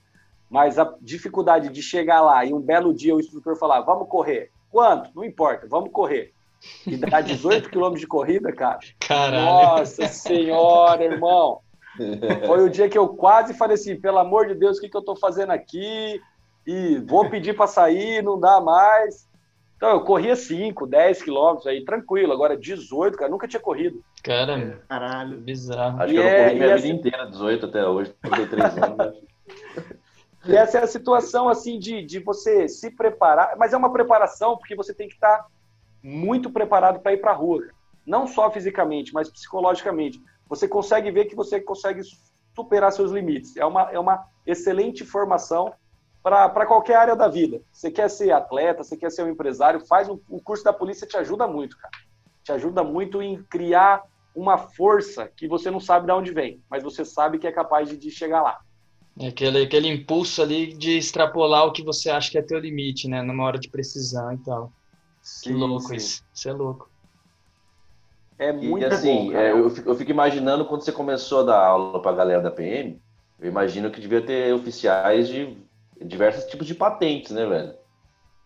[0.51, 4.51] Mas a dificuldade de chegar lá e um belo dia o instrutor falar, vamos correr,
[4.73, 5.11] Quanto?
[5.15, 6.33] Não importa, vamos correr.
[6.87, 8.79] E dá 18 quilômetros de corrida, cara.
[8.99, 9.45] Caralho.
[9.45, 11.61] Nossa senhora, irmão.
[12.47, 14.97] Foi o dia que eu quase falei assim, pelo amor de Deus, o que, que
[14.97, 16.19] eu tô fazendo aqui?
[16.67, 19.29] E vou pedir para sair, não dá mais.
[19.83, 22.33] Então, eu corria 5, 10 quilômetros aí, tranquilo.
[22.33, 24.01] Agora, 18, cara, nunca tinha corrido.
[24.23, 26.01] Cara, caralho, bizarro.
[26.01, 29.23] Acho e que eu não corri é, minha vida inteira, 18 até hoje, 33 anos.
[30.45, 33.57] E essa é a situação, assim, de, de você se preparar.
[33.57, 35.47] Mas é uma preparação porque você tem que estar
[36.03, 37.63] muito preparado para ir para a rua.
[38.05, 40.21] Não só fisicamente, mas psicologicamente.
[40.49, 42.03] Você consegue ver que você consegue
[42.57, 43.57] superar seus limites.
[43.57, 45.73] É uma, é uma excelente formação
[46.23, 47.61] para qualquer área da vida.
[47.73, 51.07] Você quer ser atleta, você quer ser um empresário, faz um, o curso da polícia
[51.07, 51.93] te ajuda muito, cara.
[52.45, 54.03] Te ajuda muito em criar
[54.35, 57.89] uma força que você não sabe de onde vem, mas você sabe que é capaz
[57.89, 58.61] de, de chegar lá.
[59.19, 63.09] É aquele, aquele impulso ali de extrapolar o que você acha que é teu limite,
[63.09, 63.21] né?
[63.21, 64.73] Numa hora de precisão e tal.
[65.21, 65.97] Sim, que louco sim.
[65.97, 66.25] isso.
[66.33, 66.89] Isso é louco.
[68.39, 71.45] É muito e, assim, bom, é, eu, fico, eu, fico, imaginando quando você começou a
[71.45, 72.99] dar aula para a galera da PM,
[73.39, 75.57] eu imagino que devia ter oficiais de
[76.05, 77.73] diversos tipos de patentes, né, velho?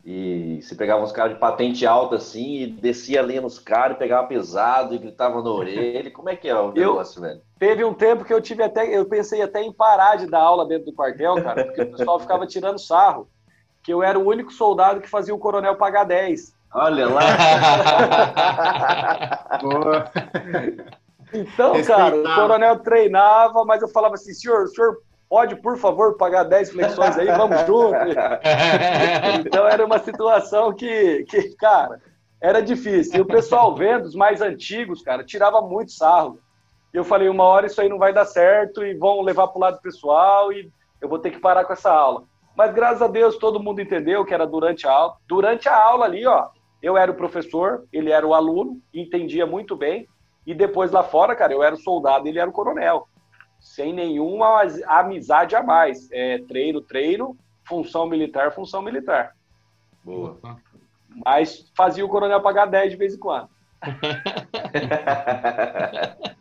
[0.05, 4.29] E você pegava uns caras de patente alta assim e descia ali nos caras, pegava
[4.29, 6.09] pesado e gritava na orelha.
[6.13, 7.41] Como é que é o negócio, eu, velho?
[7.59, 10.65] Teve um tempo que eu tive até, eu pensei até em parar de dar aula
[10.65, 13.29] dentro do quartel, cara, porque o pessoal ficava tirando sarro,
[13.83, 16.55] que eu era o único soldado que fazia o coronel pagar 10.
[16.73, 17.23] Olha lá.
[21.35, 26.17] então, cara, o coronel treinava, mas eu falava assim, senhor, o senhor pode, por favor,
[26.17, 27.95] pagar 10 flexões aí, vamos junto.
[29.47, 32.01] então era uma situação que, que, cara,
[32.41, 33.17] era difícil.
[33.17, 36.39] E o pessoal vendo, os mais antigos, cara, tirava muito sarro.
[36.93, 39.59] E eu falei, uma hora isso aí não vai dar certo e vão levar para
[39.59, 42.25] o lado pessoal e eu vou ter que parar com essa aula.
[42.57, 45.17] Mas graças a Deus todo mundo entendeu que era durante a aula.
[45.27, 46.49] Durante a aula ali, ó,
[46.81, 50.09] eu era o professor, ele era o aluno, entendia muito bem.
[50.47, 53.09] E depois lá fora, cara, eu era o soldado, ele era o coronel
[53.61, 56.11] sem nenhuma amizade a mais.
[56.13, 59.35] É treino, treino, função militar, função militar.
[60.05, 60.39] Boa.
[61.25, 63.49] Mas fazia o coronel pagar 10 de vez em quando.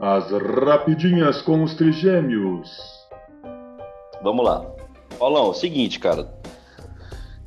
[0.00, 3.06] As rapidinhas com os trigêmeos.
[4.22, 4.64] Vamos lá.
[5.18, 6.26] Paulão, seguinte, cara.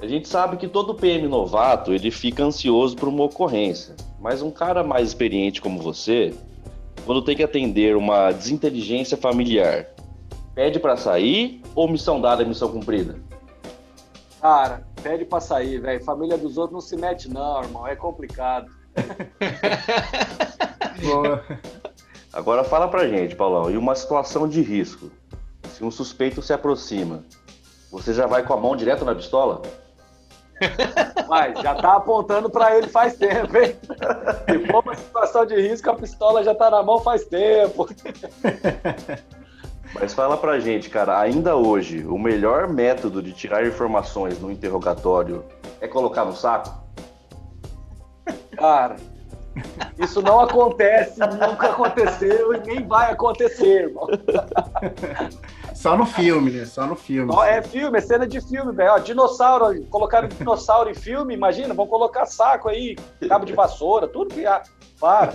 [0.03, 4.51] A gente sabe que todo PM novato ele fica ansioso por uma ocorrência, mas um
[4.51, 6.33] cara mais experiente como você,
[7.05, 9.87] quando tem que atender uma desinteligência familiar,
[10.53, 13.15] pede para sair ou missão dada é missão cumprida?
[14.41, 16.03] Cara, pede pra sair, velho.
[16.03, 17.87] Família dos outros não se mete, não, irmão.
[17.87, 18.69] É complicado.
[21.01, 21.41] Boa.
[22.33, 25.09] Agora fala pra gente, Paulão, e uma situação de risco?
[25.69, 27.23] Se um suspeito se aproxima,
[27.89, 29.61] você já vai com a mão direto na pistola?
[31.27, 33.75] Mas já tá apontando para ele faz tempo, hein?
[34.49, 37.87] Se for uma situação de risco, a pistola já tá na mão faz tempo.
[39.93, 45.45] Mas fala pra gente, cara, ainda hoje, o melhor método de tirar informações no interrogatório
[45.79, 46.81] é colocar no saco?
[48.57, 48.95] Cara,
[49.99, 54.07] isso não acontece, nunca aconteceu e nem vai acontecer, irmão.
[55.84, 56.63] Só no filme, né?
[56.63, 57.30] Só no filme.
[57.46, 59.04] é filme, é cena de filme, velho.
[59.04, 62.96] Dinossauro, colocaram dinossauro em filme, imagina, vão colocar saco aí,
[63.28, 64.63] cabo de vassoura, tudo que há.
[64.98, 65.34] Para.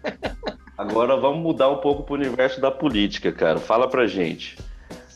[0.78, 3.58] Agora vamos mudar um pouco pro universo da política, cara.
[3.58, 4.58] Fala pra gente.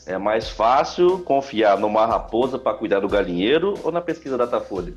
[0.05, 4.93] É mais fácil confiar numa raposa para cuidar do galinheiro ou na pesquisa da Datafolha?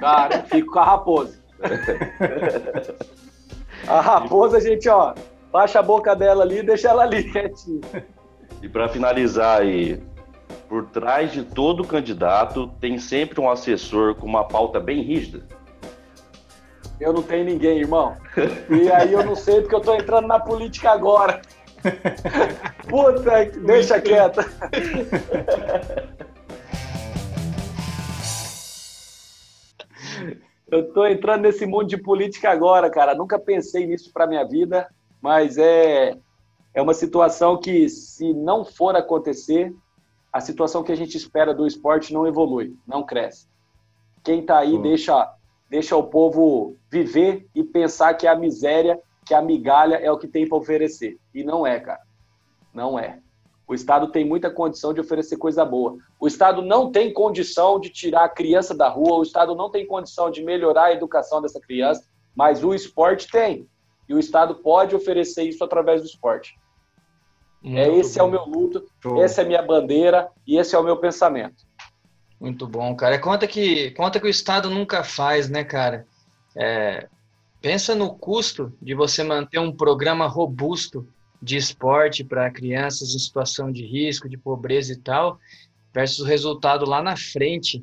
[0.00, 1.38] Cara, eu fico com a raposa.
[3.86, 5.14] a raposa, gente, ó,
[5.52, 7.82] baixa a boca dela ali e deixa ela ali quietinha.
[8.62, 10.02] E para finalizar aí,
[10.68, 15.46] por trás de todo candidato tem sempre um assessor com uma pauta bem rígida?
[16.98, 18.16] Eu não tenho ninguém, irmão.
[18.70, 21.42] E aí eu não sei porque eu tô entrando na política agora.
[22.88, 24.46] Puta, deixa quieta.
[30.70, 33.16] Eu tô entrando nesse mundo de política agora, cara.
[33.16, 34.88] Nunca pensei nisso para minha vida,
[35.22, 36.18] mas é
[36.74, 39.74] é uma situação que se não for acontecer,
[40.32, 43.46] a situação que a gente espera do esporte não evolui, não cresce.
[44.24, 45.34] Quem está aí deixa
[45.68, 50.28] deixa o povo viver e pensar que a miséria, que a migalha é o que
[50.28, 51.18] tem para oferecer.
[51.34, 52.02] E não é, cara.
[52.74, 53.18] Não é.
[53.66, 55.96] O Estado tem muita condição de oferecer coisa boa.
[56.20, 59.86] O Estado não tem condição de tirar a criança da rua, o Estado não tem
[59.86, 62.04] condição de melhorar a educação dessa criança,
[62.34, 63.66] mas o esporte tem.
[64.12, 66.58] E o Estado pode oferecer isso através do esporte.
[67.64, 68.24] é esse bom.
[68.24, 69.22] é o meu luto, Show.
[69.22, 71.64] essa é a minha bandeira e esse é o meu pensamento.
[72.38, 73.18] Muito bom, cara.
[73.18, 76.06] Conta que, conta que o Estado nunca faz, né, cara?
[76.54, 77.08] É,
[77.60, 81.08] pensa no custo de você manter um programa robusto
[81.40, 85.38] de esporte para crianças em situação de risco, de pobreza e tal,
[85.94, 87.82] versus o resultado lá na frente,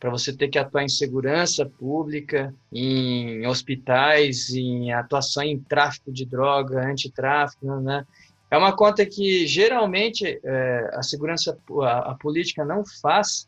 [0.00, 6.24] para você ter que atuar em segurança pública, em hospitais, em atuação em tráfico de
[6.24, 8.06] droga, antitráfico, né?
[8.50, 13.46] É uma conta que geralmente é, a segurança, a, a política não faz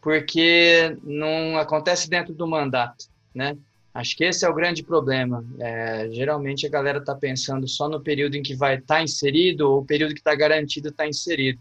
[0.00, 3.56] porque não acontece dentro do mandato, né?
[3.94, 5.44] Acho que esse é o grande problema.
[5.60, 9.70] É, geralmente a galera está pensando só no período em que vai estar tá inserido
[9.70, 11.60] ou o período que está garantido estar tá inserido.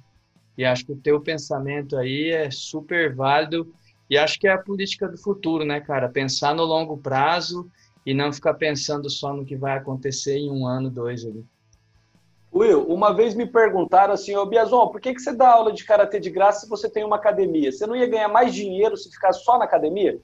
[0.58, 3.72] E acho que o teu pensamento aí é super válido
[4.12, 6.10] e acho que é a política do futuro, né, cara?
[6.10, 7.72] Pensar no longo prazo
[8.06, 11.46] e não ficar pensando só no que vai acontecer em um ano, dois ali.
[12.54, 15.86] Will, uma vez me perguntaram assim, ô Biazon, por que, que você dá aula de
[15.86, 17.72] karatê de graça se você tem uma academia?
[17.72, 20.20] Você não ia ganhar mais dinheiro se ficar só na academia?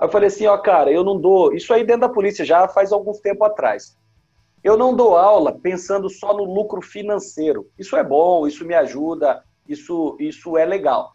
[0.00, 1.52] eu falei assim, ó, cara, eu não dou.
[1.52, 3.98] Isso aí dentro da polícia já faz algum tempo atrás.
[4.62, 7.68] Eu não dou aula pensando só no lucro financeiro.
[7.76, 11.12] Isso é bom, isso me ajuda, isso, isso é legal.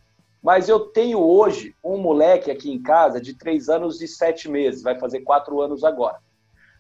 [0.48, 4.82] Mas eu tenho hoje um moleque aqui em casa de três anos e sete meses,
[4.82, 6.20] vai fazer quatro anos agora.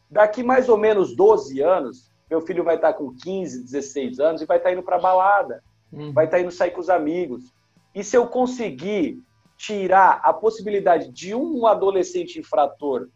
[0.10, 4.46] Daqui mais ou menos 12 anos, meu filho vai estar com 15, 16 anos e
[4.46, 6.14] vai estar indo para balada, uhum.
[6.14, 7.54] vai estar indo sair com os amigos.
[7.94, 9.22] E se eu conseguir
[9.58, 13.10] tirar a possibilidade de um adolescente infrator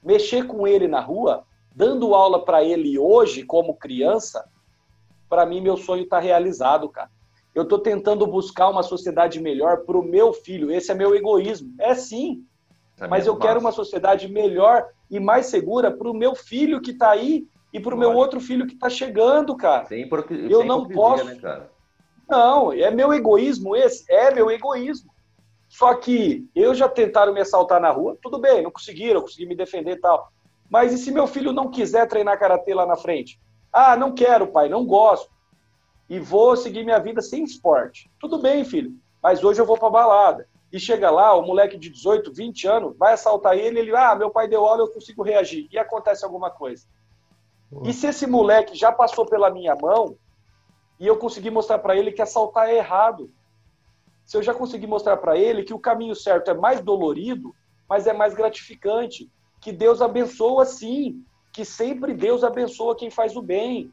[0.00, 1.42] mexer com ele na rua,
[1.74, 4.48] dando aula para ele hoje como criança,
[5.28, 7.10] para mim meu sonho está realizado, cara.
[7.56, 10.70] Eu estou tentando buscar uma sociedade melhor para o meu filho.
[10.70, 11.74] Esse é meu egoísmo.
[11.80, 12.44] É sim.
[13.00, 13.46] É mas eu massa.
[13.46, 17.80] quero uma sociedade melhor e mais segura para o meu filho que está aí e
[17.80, 19.86] para o meu outro filho que está chegando, cara.
[19.86, 20.06] Sem
[20.50, 21.24] eu sem não posso.
[21.24, 21.70] Né, cara?
[22.28, 24.04] Não, é meu egoísmo esse.
[24.12, 25.10] É meu egoísmo.
[25.66, 29.46] Só que eu já tentaram me assaltar na rua, tudo bem, não conseguiram, eu consegui
[29.46, 30.30] me defender e tal.
[30.68, 33.40] Mas e se meu filho não quiser treinar karatê lá na frente?
[33.72, 35.30] Ah, não quero, pai, não gosto.
[36.08, 38.10] E vou seguir minha vida sem esporte.
[38.20, 38.92] Tudo bem, filho,
[39.22, 40.48] mas hoje eu vou para balada.
[40.72, 44.30] E chega lá, o moleque de 18, 20 anos, vai assaltar ele, ele, ah, meu
[44.30, 45.68] pai deu aula, eu consigo reagir.
[45.70, 46.86] E acontece alguma coisa.
[47.84, 50.16] E se esse moleque já passou pela minha mão
[50.98, 53.30] e eu consegui mostrar para ele que assaltar é errado?
[54.24, 57.54] Se eu já consegui mostrar para ele que o caminho certo é mais dolorido,
[57.88, 59.30] mas é mais gratificante,
[59.60, 63.92] que Deus abençoa sim, que sempre Deus abençoa quem faz o bem.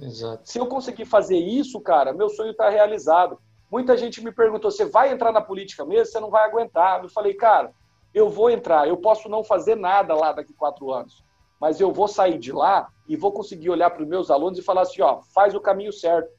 [0.00, 0.48] Exato.
[0.48, 3.38] Se eu conseguir fazer isso, cara, meu sonho está realizado.
[3.70, 6.06] Muita gente me perguntou: você vai entrar na política mesmo?
[6.06, 7.02] Você não vai aguentar.
[7.02, 7.72] Eu falei, cara,
[8.14, 8.88] eu vou entrar.
[8.88, 11.24] Eu posso não fazer nada lá daqui quatro anos,
[11.60, 14.62] mas eu vou sair de lá e vou conseguir olhar para os meus alunos e
[14.62, 16.30] falar assim: ó, faz o caminho certo.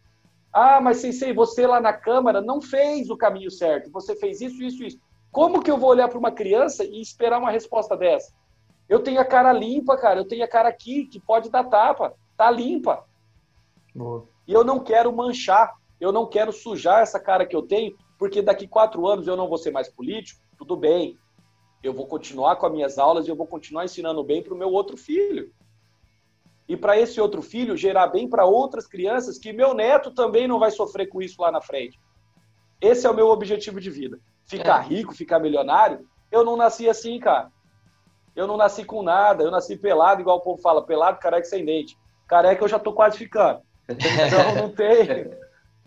[0.52, 3.92] Ah, mas Sensei, você lá na Câmara não fez o caminho certo.
[3.92, 5.00] Você fez isso, isso, isso.
[5.32, 8.32] Como que eu vou olhar para uma criança e esperar uma resposta dessa?
[8.88, 10.20] Eu tenho a cara limpa, cara.
[10.20, 12.14] Eu tenho a cara aqui que pode dar tapa.
[12.38, 13.04] Tá limpa.
[13.94, 14.28] Boa.
[14.48, 15.74] E eu não quero manchar
[16.04, 19.48] eu não quero sujar essa cara que eu tenho, porque daqui quatro anos eu não
[19.48, 21.18] vou ser mais político, tudo bem.
[21.82, 24.58] Eu vou continuar com as minhas aulas e eu vou continuar ensinando bem para o
[24.58, 25.54] meu outro filho.
[26.68, 30.60] E para esse outro filho gerar bem para outras crianças que meu neto também não
[30.60, 31.98] vai sofrer com isso lá na frente.
[32.82, 34.20] Esse é o meu objetivo de vida.
[34.46, 34.88] Ficar é.
[34.88, 36.06] rico, ficar milionário.
[36.30, 37.50] Eu não nasci assim, cara.
[38.36, 39.42] Eu não nasci com nada.
[39.42, 41.98] Eu nasci pelado, igual o povo fala, pelado, careca sem dente.
[42.28, 43.62] Careca eu já tô quase ficando.
[43.94, 45.44] Então não tem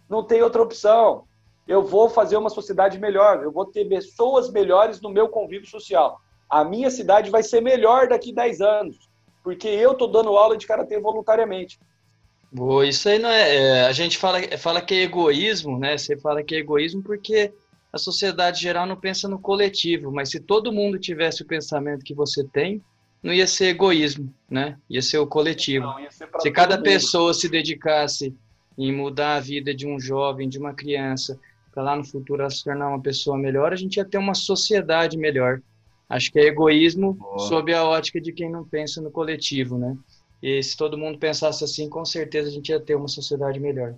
[0.09, 1.25] não tem outra opção.
[1.67, 6.21] Eu vou fazer uma sociedade melhor, eu vou ter pessoas melhores no meu convívio social.
[6.49, 9.11] A minha cidade vai ser melhor daqui 10 anos,
[9.43, 11.81] porque eu estou dando aula de karatê voluntariamente.
[12.53, 15.99] Boa, isso aí não é, é, A gente fala, fala que é egoísmo, né?
[15.99, 17.53] Você fala que é egoísmo porque
[17.93, 22.15] a sociedade geral não pensa no coletivo, mas se todo mundo tivesse o pensamento que
[22.15, 22.81] você tem,
[23.23, 24.77] não ia ser egoísmo, né?
[24.89, 25.87] Ia ser o coletivo.
[25.87, 25.97] Não,
[26.41, 28.35] se cada pessoa se dedicasse
[28.79, 31.39] em mudar a vida de um jovem, de uma criança,
[31.73, 34.35] para lá no futuro ela se tornar uma pessoa melhor, a gente ia ter uma
[34.35, 35.61] sociedade melhor.
[36.09, 37.39] Acho que é egoísmo Boa.
[37.41, 39.97] sob a ótica de quem não pensa no coletivo, né?
[40.43, 43.95] E se todo mundo pensasse assim, com certeza a gente ia ter uma sociedade melhor.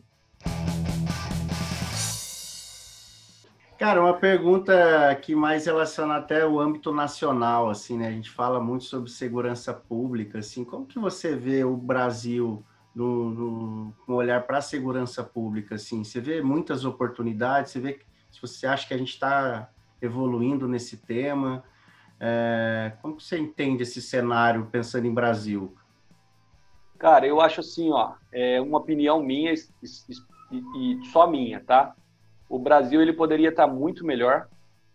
[3.79, 4.75] Cara, uma pergunta
[5.23, 8.09] que mais relaciona até o âmbito nacional, assim, né?
[8.09, 13.31] A gente fala muito sobre segurança pública, assim, como que você vê o Brasil no,
[13.31, 18.01] no, olhar para a segurança pública, assim, você vê muitas oportunidades, você vê
[18.33, 19.71] se você acha que a gente está
[20.03, 21.63] evoluindo nesse tema,
[22.19, 25.73] é, como você entende esse cenário pensando em Brasil?
[26.99, 29.59] Cara, eu acho assim, ó, é uma opinião minha e,
[30.51, 31.95] e, e só minha, tá?
[32.49, 34.49] O Brasil ele poderia estar tá muito melhor,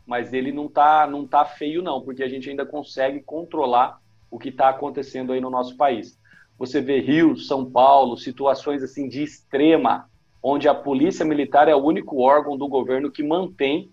[0.05, 3.99] mas ele não tá, não tá feio não, porque a gente ainda consegue controlar
[4.29, 6.19] o que está acontecendo aí no nosso país.
[6.57, 10.09] Você vê Rio, São Paulo, situações assim de extrema,
[10.41, 13.91] onde a polícia militar é o único órgão do governo que mantém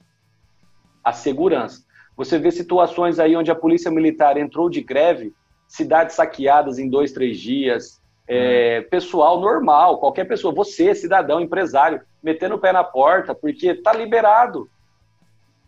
[1.05, 1.85] a segurança.
[2.17, 5.33] Você vê situações aí onde a polícia militar entrou de greve,
[5.69, 8.00] cidades saqueadas em dois, três dias,
[8.33, 13.93] é, pessoal normal, qualquer pessoa, você, cidadão, empresário, metendo o pé na porta, porque está
[13.93, 14.71] liberado.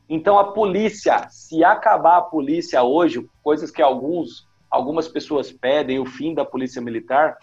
[0.08, 6.06] Então a polícia, se acabar a polícia hoje, coisas que alguns algumas pessoas pedem o
[6.06, 7.36] fim da polícia militar,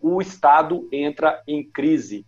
[0.00, 2.26] o Estado entra em crise.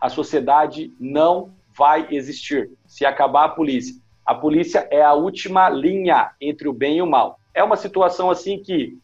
[0.00, 3.94] A sociedade não vai existir se acabar a polícia.
[4.24, 7.38] A polícia é a última linha entre o bem e o mal.
[7.54, 8.98] É uma situação assim que,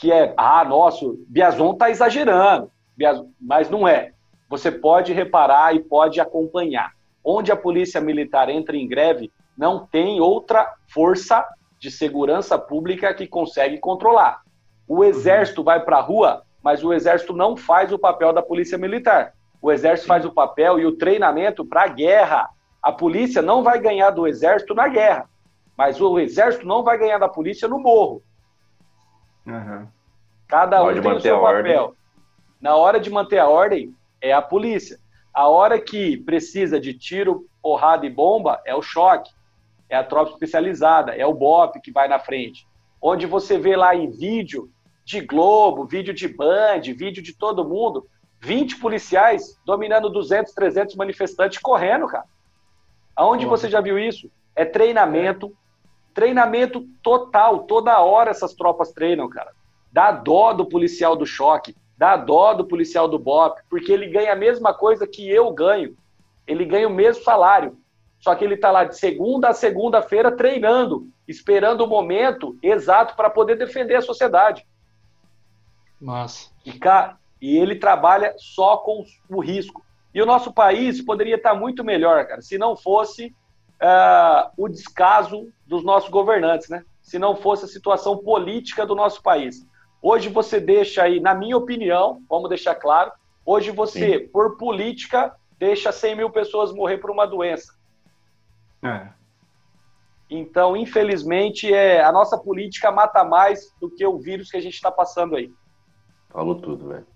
[0.00, 2.70] que é, ah, nosso, Biazon está exagerando,
[3.38, 4.12] mas não é.
[4.48, 6.92] Você pode reparar e pode acompanhar.
[7.22, 11.46] Onde a polícia militar entra em greve, não tem outra força
[11.78, 14.40] de segurança pública que consegue controlar.
[14.88, 15.04] O uhum.
[15.04, 19.34] exército vai para a rua, mas o exército não faz o papel da polícia militar.
[19.60, 22.48] O exército faz o papel e o treinamento para a guerra.
[22.82, 25.28] A polícia não vai ganhar do exército na guerra,
[25.76, 28.22] mas o exército não vai ganhar da polícia no morro.
[29.46, 29.86] Uhum.
[30.46, 31.94] Cada um tem o seu papel.
[32.60, 34.98] Na hora de manter a ordem, é a polícia.
[35.32, 39.30] A hora que precisa de tiro, porrada e bomba, é o choque
[39.90, 42.66] é a tropa especializada, é o BOP que vai na frente.
[43.02, 44.70] Onde você vê lá em vídeo
[45.04, 48.06] de Globo, vídeo de Band, vídeo de todo mundo,
[48.40, 52.24] 20 policiais dominando 200, 300 manifestantes correndo, cara.
[53.16, 54.30] Aonde você já viu isso?
[54.54, 55.54] É treinamento,
[56.14, 59.52] treinamento total, toda hora essas tropas treinam, cara.
[59.92, 64.32] Dá dó do policial do choque, dá dó do policial do BOP, porque ele ganha
[64.32, 65.96] a mesma coisa que eu ganho.
[66.46, 67.76] Ele ganha o mesmo salário.
[68.18, 73.30] Só que ele está lá de segunda a segunda-feira treinando, esperando o momento exato para
[73.30, 74.66] poder defender a sociedade.
[76.00, 76.78] Mas E,
[77.40, 79.82] e ele trabalha só com o risco.
[80.14, 83.34] E o nosso país poderia estar muito melhor, cara, se não fosse
[83.80, 86.84] uh, o descaso dos nossos governantes, né?
[87.02, 89.66] Se não fosse a situação política do nosso país.
[90.02, 93.12] Hoje você deixa aí, na minha opinião, vamos deixar claro,
[93.44, 94.28] hoje você, Sim.
[94.28, 97.74] por política, deixa 100 mil pessoas morrer por uma doença.
[98.82, 99.08] É.
[100.30, 104.74] Então, infelizmente, é, a nossa política mata mais do que o vírus que a gente
[104.74, 105.52] está passando aí.
[106.28, 107.06] Falou tudo, velho.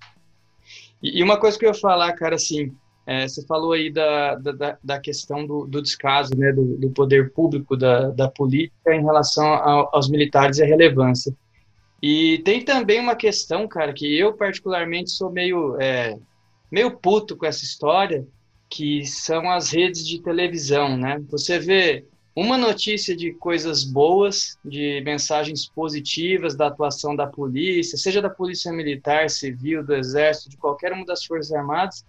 [1.01, 2.77] E, e uma coisa que eu ia falar, cara, assim,
[3.07, 7.33] é, você falou aí da, da, da questão do, do descaso, né, do, do, poder
[7.33, 11.35] público, da, da política em relação ao, aos militares e a relevância.
[12.03, 16.19] E tem também uma questão, cara, que eu particularmente sou meio, é,
[16.71, 18.27] meio puto com essa história,
[18.71, 21.23] que são as redes de televisão, né?
[21.31, 28.21] Você vê uma notícia de coisas boas, de mensagens positivas da atuação da polícia, seja
[28.21, 32.05] da polícia militar, civil, do exército, de qualquer uma das forças armadas,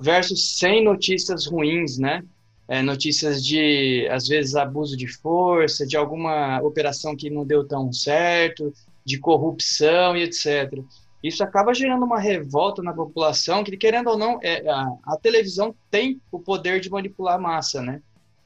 [0.00, 2.22] versus 100 notícias ruins, né?
[2.66, 7.90] É, notícias de, às vezes, abuso de força, de alguma operação que não deu tão
[7.92, 8.72] certo,
[9.04, 10.82] de corrupção e etc.
[11.22, 15.74] Isso acaba gerando uma revolta na população, que, querendo ou não, é, a, a televisão
[15.90, 18.02] tem o poder de manipular a massa, né?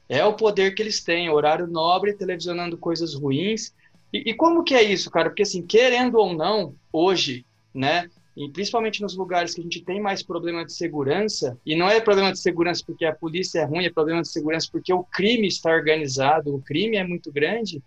[0.09, 3.73] É o poder que eles têm, horário nobre, televisionando coisas ruins.
[4.11, 5.29] E, e como que é isso, cara?
[5.29, 10.01] Porque, assim, querendo ou não, hoje, né, e principalmente nos lugares que a gente tem
[10.01, 13.85] mais problema de segurança, e não é problema de segurança porque a polícia é ruim,
[13.85, 17.81] é problema de segurança porque o crime está organizado, o crime é muito grande,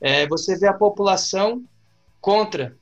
[0.00, 1.64] é, você vê a população
[2.20, 2.76] contra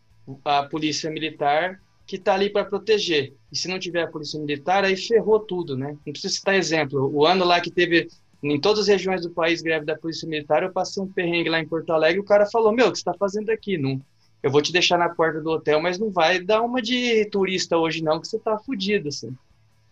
[0.45, 3.35] a polícia militar que está ali para proteger.
[3.51, 5.97] E se não tiver a polícia militar, aí ferrou tudo, né?
[6.07, 7.11] Não precisa citar exemplo.
[7.13, 8.09] O ano lá que teve
[8.43, 11.59] em todas as regiões do país greve da polícia militar, eu passei um perrengue lá
[11.59, 13.77] em Porto Alegre o cara falou, meu, o que você está fazendo aqui?
[13.77, 14.01] Não,
[14.47, 17.77] eu vou te deixar na porta do hotel, mas não vai dar uma de turista
[17.77, 19.37] hoje não, que você tá fudido, assim.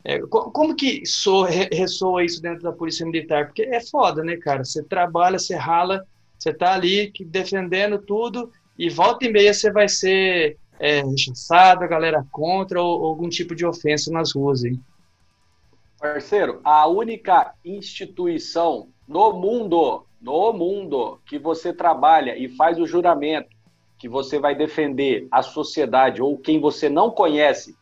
[0.05, 3.47] É, como que soa, ressoa isso dentro da polícia militar?
[3.47, 4.65] Porque é foda, né, cara?
[4.65, 6.07] Você trabalha, você rala,
[6.39, 11.89] você tá ali defendendo tudo e volta e meia você vai ser é, rechaçado, a
[11.89, 14.81] galera contra ou, ou algum tipo de ofensa nas ruas, hein?
[15.99, 23.54] Parceiro, a única instituição no mundo, no mundo, que você trabalha e faz o juramento
[24.05, 27.75] que você vai defender a sociedade ou quem você não conhece,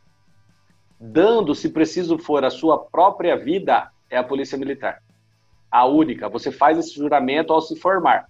[1.00, 5.02] dando, se preciso for, a sua própria vida, é a Polícia Militar.
[5.68, 6.28] A única.
[6.28, 8.28] Você faz esse juramento ao se formar.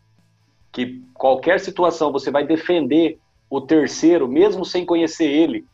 [0.72, 3.18] Que qualquer situação você vai defender
[3.50, 5.66] o terceiro, mesmo sem conhecer ele.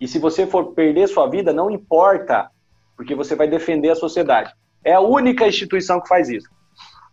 [0.00, 2.52] E se você for perder sua vida, não importa,
[2.96, 4.54] porque você vai defender a sociedade.
[4.84, 6.48] É a única instituição que faz isso,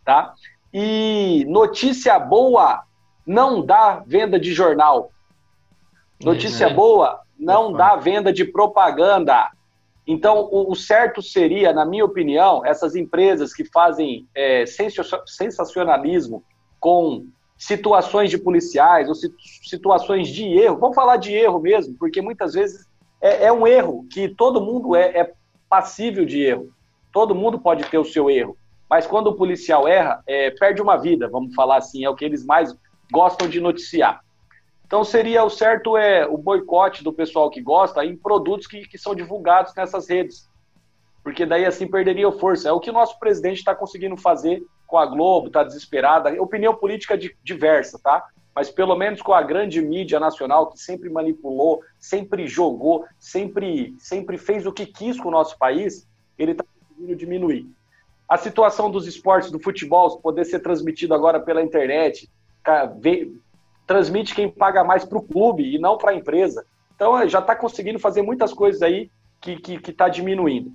[0.05, 0.35] tá?
[0.71, 2.85] E notícia boa
[3.25, 5.11] não dá venda de jornal.
[6.21, 6.73] Notícia é.
[6.73, 9.51] boa, não dá venda de propaganda.
[10.07, 14.65] Então, o, o, certo seria, na minha opinião, essas empresas que fazem é,
[15.25, 16.43] sensacionalismo
[16.79, 17.25] com
[17.57, 19.15] situações de policiais ou
[19.63, 20.77] situações de erro.
[20.77, 22.85] Vamos falar de erro mesmo, porque muitas vezes
[23.21, 25.33] é, é um erro que todo mundo é, é,
[25.67, 26.69] passível de erro.
[27.11, 28.57] Todo mundo pode ter o seu erro.
[28.89, 32.25] Mas quando o policial erra, é, perde uma vida, vamos falar assim, é o que
[32.25, 32.75] eles mais
[33.11, 34.21] gostam de noticiar.
[34.85, 38.97] Então seria o certo é o boicote do pessoal que gosta em produtos que, que
[38.97, 40.49] são divulgados nessas redes.
[41.23, 42.69] Porque daí assim perderia força.
[42.69, 46.39] É o que o nosso presidente está conseguindo fazer com a Globo, está desesperada.
[46.41, 48.23] Opinião política diversa, tá?
[48.53, 54.37] Mas pelo menos com a grande mídia nacional que sempre manipulou, sempre jogou, sempre, sempre
[54.37, 57.67] fez o que quis com o nosso país, ele está conseguindo diminuir.
[58.29, 62.29] A situação dos esportes, do futebol, poder ser transmitido agora pela internet,
[63.85, 66.65] transmite quem paga mais para o clube e não para a empresa.
[66.95, 69.09] Então já está conseguindo fazer muitas coisas aí
[69.41, 70.71] que está tá diminuindo.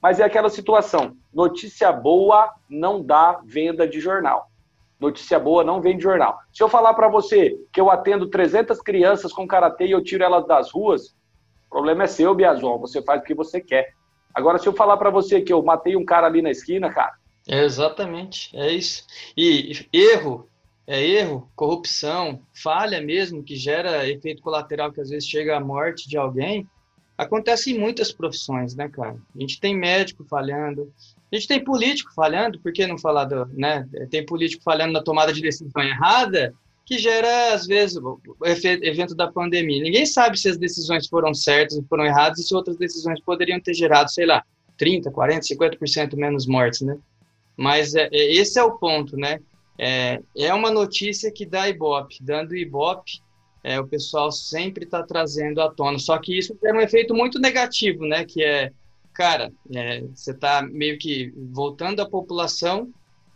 [0.00, 4.50] Mas é aquela situação: notícia boa não dá venda de jornal.
[5.00, 6.38] Notícia boa não vende jornal.
[6.52, 10.22] Se eu falar para você que eu atendo 300 crianças com karatê e eu tiro
[10.22, 11.08] elas das ruas,
[11.66, 12.78] o problema é seu, Biazon.
[12.78, 13.92] Você faz o que você quer.
[14.34, 17.14] Agora, se eu falar para você que eu matei um cara ali na esquina, cara.
[17.48, 19.04] É exatamente, é isso.
[19.36, 20.48] E erro
[20.86, 26.08] é erro, corrupção, falha mesmo, que gera efeito colateral que às vezes chega à morte
[26.08, 26.68] de alguém,
[27.16, 29.16] acontece em muitas profissões, né, cara?
[29.34, 30.92] A gente tem médico falhando,
[31.32, 33.88] a gente tem político falhando, por que não falar do, né?
[34.10, 36.54] Tem político falhando na tomada de decisão errada,
[36.84, 39.82] que gera, às vezes, o evento da pandemia.
[39.82, 43.58] Ninguém sabe se as decisões foram certas ou foram erradas e se outras decisões poderiam
[43.58, 44.44] ter gerado, sei lá,
[44.76, 46.98] 30, 40, 50% menos mortes, né?
[47.56, 49.40] Mas é, é, esse é o ponto, né?
[49.78, 52.18] É, é uma notícia que dá ibope.
[52.20, 53.20] Dando ibope,
[53.62, 55.98] é, o pessoal sempre está trazendo à tona.
[55.98, 58.24] Só que isso tem um efeito muito negativo, né?
[58.24, 58.70] Que é,
[59.12, 62.92] cara, é, você está meio que voltando a população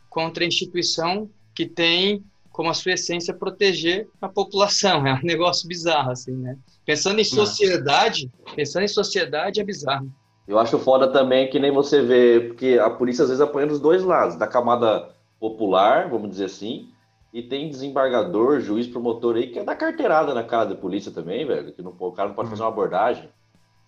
[0.08, 5.06] contra a instituição que tem como a sua essência proteger a população.
[5.06, 6.56] É um negócio bizarro, assim, né?
[6.84, 10.12] Pensando em sociedade, pensando em sociedade é bizarro.
[10.46, 13.78] Eu acho foda também que nem você vê, porque a polícia às vezes apanha dos
[13.78, 16.92] dois lados, da camada popular, vamos dizer assim,
[17.32, 21.46] E tem desembargador, juiz, promotor aí que é da carteirada na cara da polícia também,
[21.46, 21.72] velho.
[21.72, 23.28] Que não, o cara não pode fazer uma abordagem.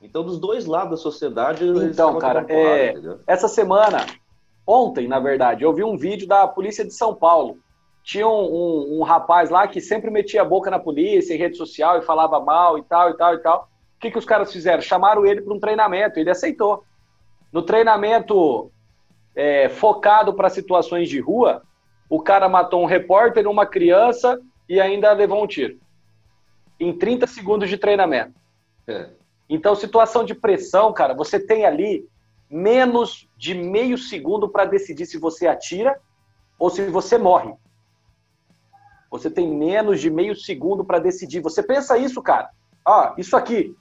[0.03, 1.65] Então, dos dois lados da sociedade.
[1.67, 2.95] Então, cara, é,
[3.27, 4.07] essa semana,
[4.67, 7.59] ontem, na verdade, eu vi um vídeo da polícia de São Paulo.
[8.03, 11.57] Tinha um, um, um, rapaz lá que sempre metia a boca na polícia, em rede
[11.57, 13.69] social, e falava mal e tal, e tal, e tal.
[13.97, 14.81] O que, que os caras fizeram?
[14.81, 16.83] Chamaram ele para um treinamento, ele aceitou.
[17.53, 18.71] No treinamento
[19.41, 21.63] é, focado para situações de rua,
[22.11, 24.39] o cara matou um repórter, uma criança
[24.69, 25.81] e ainda levou um tiro.
[26.79, 28.39] Em 30 segundos de treinamento.
[28.87, 29.09] É.
[29.49, 32.07] Então, situação de pressão, cara, você tem ali
[32.51, 35.99] menos de meio segundo para decidir se você atira
[36.59, 37.55] ou se você morre.
[39.11, 41.41] Você tem menos de meio segundo para decidir.
[41.41, 42.51] Você pensa isso, cara.
[42.87, 43.75] Ó, isso aqui.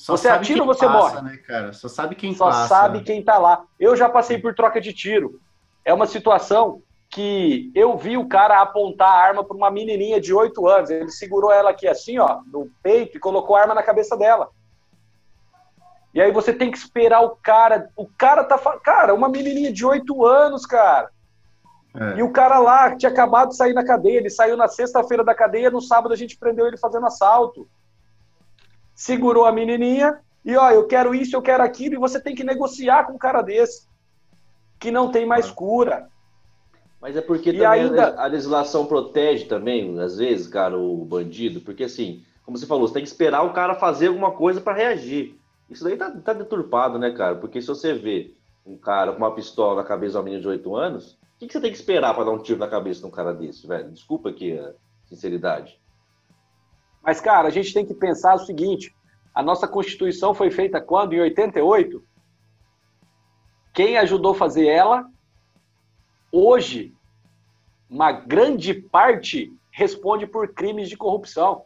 [0.00, 1.30] Só você atira ou você passa, morre?
[1.30, 1.74] Né, cara?
[1.74, 2.62] Só sabe quem Só passa.
[2.62, 3.64] Só sabe quem tá lá.
[3.78, 5.38] Eu já passei por troca de tiro.
[5.84, 10.32] É uma situação que eu vi o cara apontar a arma para uma menininha de
[10.32, 10.88] 8 anos.
[10.88, 14.48] Ele segurou ela aqui assim, ó, no peito e colocou a arma na cabeça dela.
[16.14, 17.90] E aí você tem que esperar o cara.
[17.94, 18.58] O cara tá.
[18.82, 21.10] Cara, uma menininha de 8 anos, cara.
[21.94, 22.20] É.
[22.20, 25.34] E o cara lá tinha acabado de sair da cadeia, ele saiu na sexta-feira da
[25.34, 27.68] cadeia, no sábado a gente prendeu ele fazendo assalto.
[29.00, 32.44] Segurou a menininha e, ó, eu quero isso, eu quero aquilo, e você tem que
[32.44, 33.88] negociar com um cara desse,
[34.78, 36.06] que não tem mais cura.
[37.00, 38.20] Mas é porque e também ainda...
[38.20, 42.92] a legislação protege também, às vezes, cara, o bandido, porque assim, como você falou, você
[42.92, 45.34] tem que esperar o cara fazer alguma coisa para reagir.
[45.70, 47.36] Isso daí tá, tá deturpado, né, cara?
[47.36, 48.34] Porque se você vê
[48.66, 51.52] um cara com uma pistola na cabeça de uma menina de 8 anos, que, que
[51.54, 53.90] você tem que esperar para dar um tiro na cabeça de um cara desse, velho?
[53.90, 54.74] Desculpa aqui a
[55.06, 55.79] sinceridade.
[57.02, 58.94] Mas, cara, a gente tem que pensar o seguinte:
[59.34, 61.12] a nossa Constituição foi feita quando?
[61.12, 62.02] Em 88?
[63.72, 65.06] Quem ajudou a fazer ela?
[66.32, 66.94] Hoje,
[67.88, 71.64] uma grande parte responde por crimes de corrupção.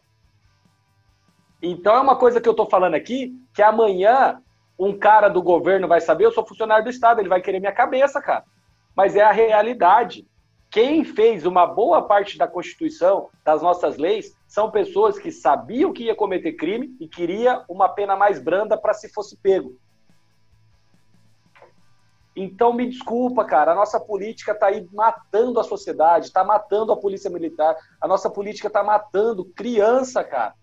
[1.63, 4.41] Então é uma coisa que eu estou falando aqui, que amanhã
[4.79, 7.73] um cara do governo vai saber, eu sou funcionário do Estado, ele vai querer minha
[7.73, 8.45] cabeça, cara
[8.95, 10.27] mas é a realidade.
[10.75, 16.03] Quem fez uma boa parte da Constituição, das nossas leis, são pessoas que sabiam que
[16.03, 19.79] ia cometer crime e queria uma pena mais branda para se fosse pego.
[22.35, 26.97] Então me desculpa, cara, a nossa política está aí matando a sociedade, está matando a
[26.97, 30.55] polícia militar, a nossa política está matando criança, cara.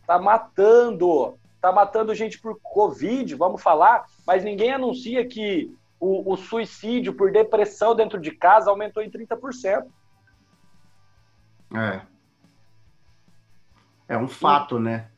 [0.00, 6.36] Está matando, está matando gente por Covid, vamos falar, mas ninguém anuncia que o, o
[6.36, 9.86] suicídio por depressão dentro de casa aumentou em 30%.
[11.74, 12.02] É.
[14.08, 15.10] É um fato, né?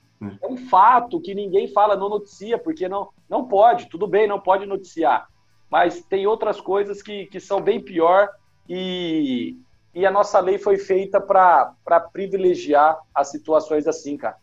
[0.42, 4.40] É um fato que ninguém fala, não noticia, porque não, não pode, tudo bem, não
[4.40, 5.28] pode noticiar.
[5.70, 8.28] Mas tem outras coisas que, que são bem pior
[8.68, 9.56] e,
[9.94, 14.36] e a nossa lei foi feita para privilegiar as situações assim, cara.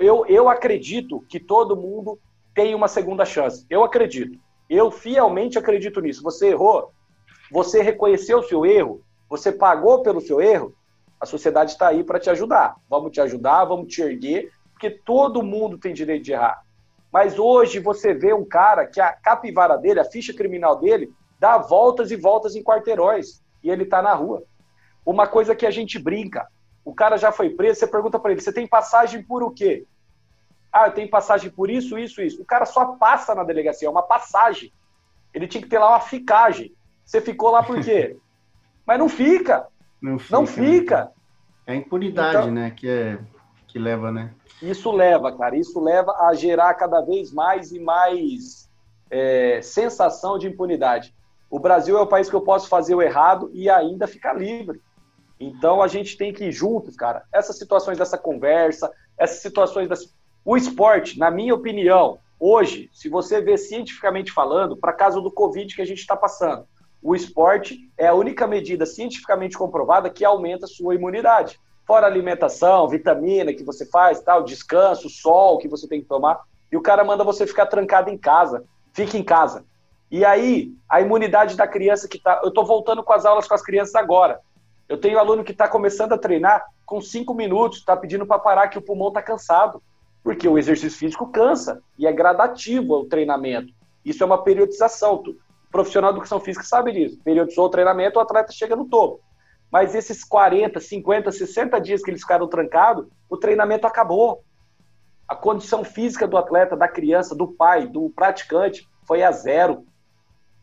[0.00, 2.18] Eu, eu acredito que todo mundo
[2.54, 3.66] tem uma segunda chance.
[3.68, 4.38] Eu acredito.
[4.70, 6.22] Eu fielmente acredito nisso.
[6.22, 6.92] Você errou,
[7.50, 10.72] você reconheceu o seu erro, você pagou pelo seu erro,
[11.20, 12.76] a sociedade está aí para te ajudar.
[12.88, 16.62] Vamos te ajudar, vamos te erguer, porque todo mundo tem direito de errar.
[17.12, 21.58] Mas hoje você vê um cara que a capivara dele, a ficha criminal dele, dá
[21.58, 24.44] voltas e voltas em quarteirões e ele está na rua.
[25.04, 26.46] Uma coisa que a gente brinca,
[26.84, 29.84] o cara já foi preso, você pergunta para ele, você tem passagem por o quê?
[30.72, 32.42] Ah, eu tenho passagem por isso, isso, isso.
[32.42, 34.72] O cara só passa na delegacia, é uma passagem.
[35.34, 36.72] Ele tinha que ter lá uma ficagem.
[37.04, 38.16] Você ficou lá por quê?
[38.86, 39.66] Mas não fica.
[40.00, 40.36] Não fica.
[40.36, 41.04] Não fica.
[41.04, 41.10] Né?
[41.66, 42.70] É a impunidade, então, né?
[42.70, 43.18] Que, é,
[43.66, 44.32] que leva, né?
[44.62, 45.56] Isso leva, cara.
[45.56, 48.68] Isso leva a gerar cada vez mais e mais
[49.10, 51.14] é, sensação de impunidade.
[51.50, 54.80] O Brasil é o país que eu posso fazer o errado e ainda ficar livre.
[55.38, 57.24] Então a gente tem que ir juntos, cara.
[57.32, 60.14] Essas situações dessa conversa, essas situações das,
[60.44, 65.74] o esporte, na minha opinião, hoje, se você vê cientificamente falando, para caso do Covid
[65.74, 66.64] que a gente está passando,
[67.02, 71.58] o esporte é a única medida cientificamente comprovada que aumenta a sua imunidade.
[71.86, 76.76] Fora alimentação, vitamina que você faz, tal, descanso, sol que você tem que tomar, e
[76.76, 78.64] o cara manda você ficar trancado em casa.
[78.92, 79.64] Fique em casa.
[80.10, 82.40] E aí, a imunidade da criança que está.
[82.42, 84.40] Eu estou voltando com as aulas com as crianças agora.
[84.88, 88.68] Eu tenho aluno que está começando a treinar com cinco minutos, está pedindo para parar
[88.68, 89.80] que o pulmão está cansado.
[90.22, 93.72] Porque o exercício físico cansa e é gradativo o treinamento.
[94.04, 95.14] Isso é uma periodização.
[95.14, 95.34] O
[95.70, 97.18] profissional de educação física sabe disso.
[97.24, 99.20] Periodizou o treinamento, o atleta chega no topo.
[99.70, 104.42] Mas esses 40, 50, 60 dias que eles ficaram trancados, o treinamento acabou.
[105.28, 109.84] A condição física do atleta, da criança, do pai, do praticante, foi a zero.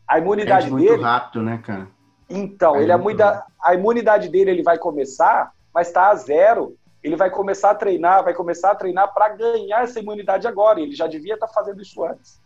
[0.06, 1.02] A imunidade Perde muito dele.
[1.02, 1.88] rápido, né, cara?
[2.28, 6.76] Então, ele, a, imunidade, a imunidade dele ele vai começar, mas está a zero.
[7.08, 10.80] Ele vai começar a treinar, vai começar a treinar para ganhar essa imunidade agora.
[10.80, 12.40] Ele já devia estar tá fazendo isso antes.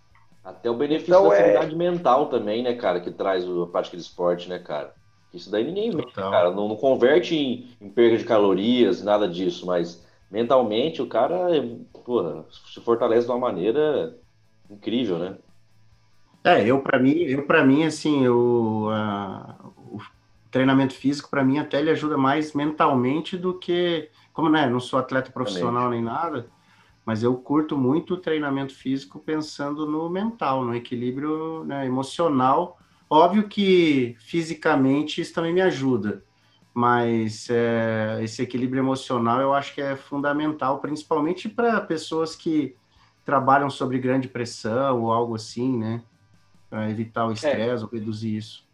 [0.44, 1.66] Até o benefício então, da é...
[1.74, 4.94] mental também, né, cara, que traz a prática de esporte, né, cara?
[5.32, 6.50] Isso daí ninguém vê, cara.
[6.50, 11.46] Não, não converte em, em, perda de calorias, nada disso, mas mentalmente o cara,
[12.04, 14.16] porra, se fortalece de uma maneira
[14.70, 15.36] incrível, né?
[16.44, 18.88] É, eu para mim, eu para mim assim, eu,
[19.76, 20.00] o
[20.50, 24.98] treinamento físico para mim até ele ajuda mais mentalmente do que, como né, não sou
[24.98, 26.46] atleta profissional nem nada,
[27.04, 32.78] mas eu curto muito o treinamento físico pensando no mental, no equilíbrio né, emocional.
[33.10, 36.24] Óbvio que fisicamente isso também me ajuda,
[36.72, 42.74] mas é, esse equilíbrio emocional eu acho que é fundamental, principalmente para pessoas que
[43.24, 46.02] trabalham sobre grande pressão ou algo assim, né?
[46.70, 47.34] Para evitar o é.
[47.34, 47.84] estresse é.
[47.84, 48.64] ou reduzir isso.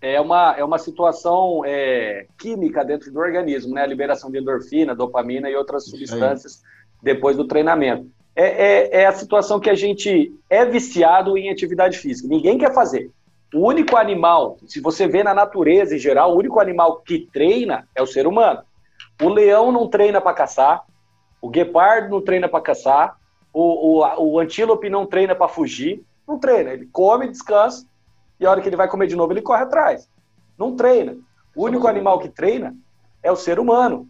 [0.00, 3.82] É uma, é uma situação é, química dentro do organismo, né?
[3.82, 6.62] A liberação de endorfina, dopamina e outras substâncias
[7.02, 8.10] depois do treinamento.
[8.34, 12.28] É, é, é, a situação que a gente é viciado em atividade física.
[12.28, 13.10] Ninguém quer fazer.
[13.54, 17.86] O único animal, se você vê na natureza em geral, o único animal que treina
[17.94, 18.62] é o ser humano.
[19.22, 20.82] O leão não treina para caçar,
[21.40, 23.16] o guepardo não treina para caçar,
[23.52, 26.70] o, o, o antílope não treina para fugir, não treina.
[26.70, 27.86] Ele come, descansa,
[28.38, 30.08] e a hora que ele vai comer de novo, ele corre atrás.
[30.58, 31.16] Não treina.
[31.54, 32.74] O único animal que treina
[33.22, 34.08] é o ser humano.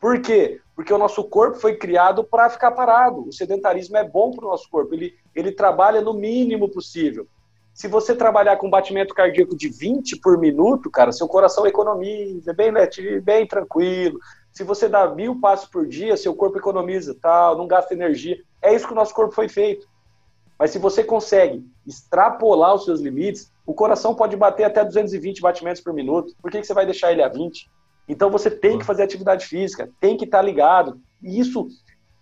[0.00, 0.60] Por quê?
[0.74, 3.28] Porque o nosso corpo foi criado para ficar parado.
[3.28, 4.94] O sedentarismo é bom para o nosso corpo.
[4.94, 7.26] Ele, ele trabalha no mínimo possível.
[7.72, 12.72] Se você trabalhar com batimento cardíaco de 20 por minuto, cara, seu coração economiza, bem,
[12.72, 12.88] né,
[13.22, 14.18] bem tranquilo.
[14.52, 18.38] Se você dá mil passos por dia, seu corpo economiza, tal, não gasta energia.
[18.60, 19.86] É isso que o nosso corpo foi feito.
[20.60, 25.80] Mas se você consegue extrapolar os seus limites, o coração pode bater até 220 batimentos
[25.80, 26.34] por minuto.
[26.42, 27.70] Por que, que você vai deixar ele a 20?
[28.06, 31.00] Então você tem que fazer atividade física, tem que estar ligado.
[31.22, 31.66] E isso,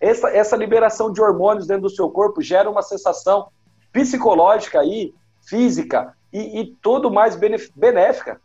[0.01, 3.49] essa, essa liberação de hormônios dentro do seu corpo gera uma sensação
[3.93, 5.13] psicológica aí,
[5.49, 8.41] física e, e tudo mais benéfica.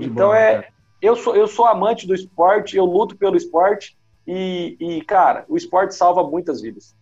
[0.00, 0.68] então bola, é,
[1.02, 5.58] eu sou eu sou amante do esporte, eu luto pelo esporte e, e cara, o
[5.58, 6.96] esporte salva muitas vidas.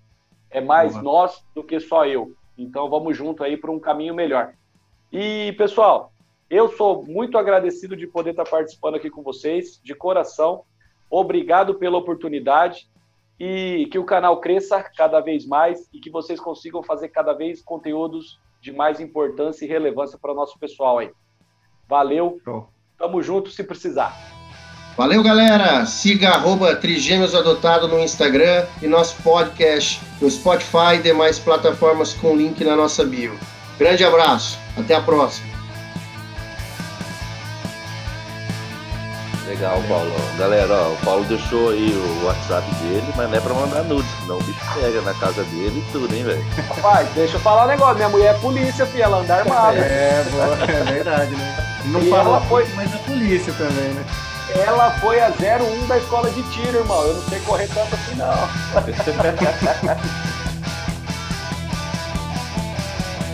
[0.49, 2.35] É mais nós do que só eu.
[2.57, 4.53] Então vamos junto aí para um caminho melhor.
[5.11, 6.11] E, pessoal,
[6.49, 10.63] eu sou muito agradecido de poder estar participando aqui com vocês, de coração.
[11.09, 12.89] Obrigado pela oportunidade
[13.39, 17.61] e que o canal cresça cada vez mais e que vocês consigam fazer cada vez
[17.61, 21.11] conteúdos de mais importância e relevância para o nosso pessoal aí.
[21.87, 22.39] Valeu,
[22.97, 24.36] tamo junto se precisar.
[24.97, 25.85] Valeu, galera!
[25.85, 32.35] Siga arroba Trigêmeos Adotado no Instagram e nosso podcast no Spotify e demais plataformas com
[32.35, 33.37] link na nossa bio.
[33.77, 35.55] Grande abraço, até a próxima!
[39.47, 40.11] Legal, Paulo.
[40.37, 44.09] Galera, ó, o Paulo deixou aí o WhatsApp dele, mas não é pra mandar nudes,
[44.21, 46.45] senão o bicho pega na casa dele e tudo, hein, velho?
[46.67, 47.95] Rapaz, deixa eu falar um negócio.
[47.95, 49.77] Minha mulher é polícia, filha, ela anda armada.
[49.77, 51.57] É, boa, é verdade, né?
[51.85, 54.03] Não E falou, ela foi- mas a polícia também, né?
[54.65, 57.01] Ela foi a 01 da escola de tiro, irmão.
[57.03, 58.27] Eu não sei correr tanto assim, não.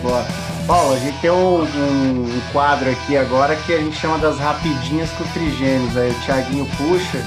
[0.02, 0.24] Boa.
[0.66, 4.38] Paulo, a gente tem um, um- um quadro aqui agora que a gente chama das
[4.38, 5.96] rapidinhas com trigêmeos.
[5.96, 7.18] Aí o Thiaguinho puxa.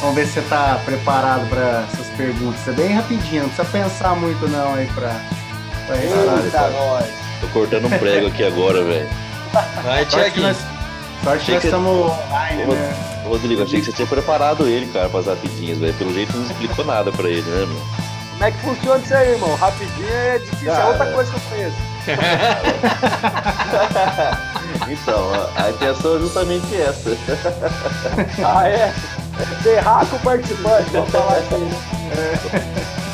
[0.00, 2.66] Vamos ver se você tá preparado para essas perguntas.
[2.68, 5.14] É bem rapidinho, não precisa pensar muito não aí pra,
[5.86, 5.96] pra.
[5.96, 7.06] Eita, nós.
[7.40, 9.08] Tô cortando um prego aqui agora, velho.
[9.82, 10.46] Vai, Tiaguinho.
[10.46, 10.56] nós,
[11.24, 12.94] sorte que nós estamos online, né?
[13.24, 15.94] Rodrigo, achei que você tinha preparado ele, cara, pras rapidinhas, velho.
[15.94, 17.80] Pelo jeito não explicou nada pra ele, né, meu?
[18.32, 19.54] Como é que funciona isso aí, irmão?
[19.56, 20.88] Rapidinho é difícil, é Cara.
[20.88, 21.76] outra coisa que eu conheço.
[24.90, 27.10] Então, a, a intenção é justamente essa.
[28.44, 28.92] Ah, é?
[29.62, 31.70] Ferrar com o participante, vamos falar assim.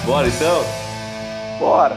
[0.04, 0.64] Bora então?
[1.58, 1.96] Bora.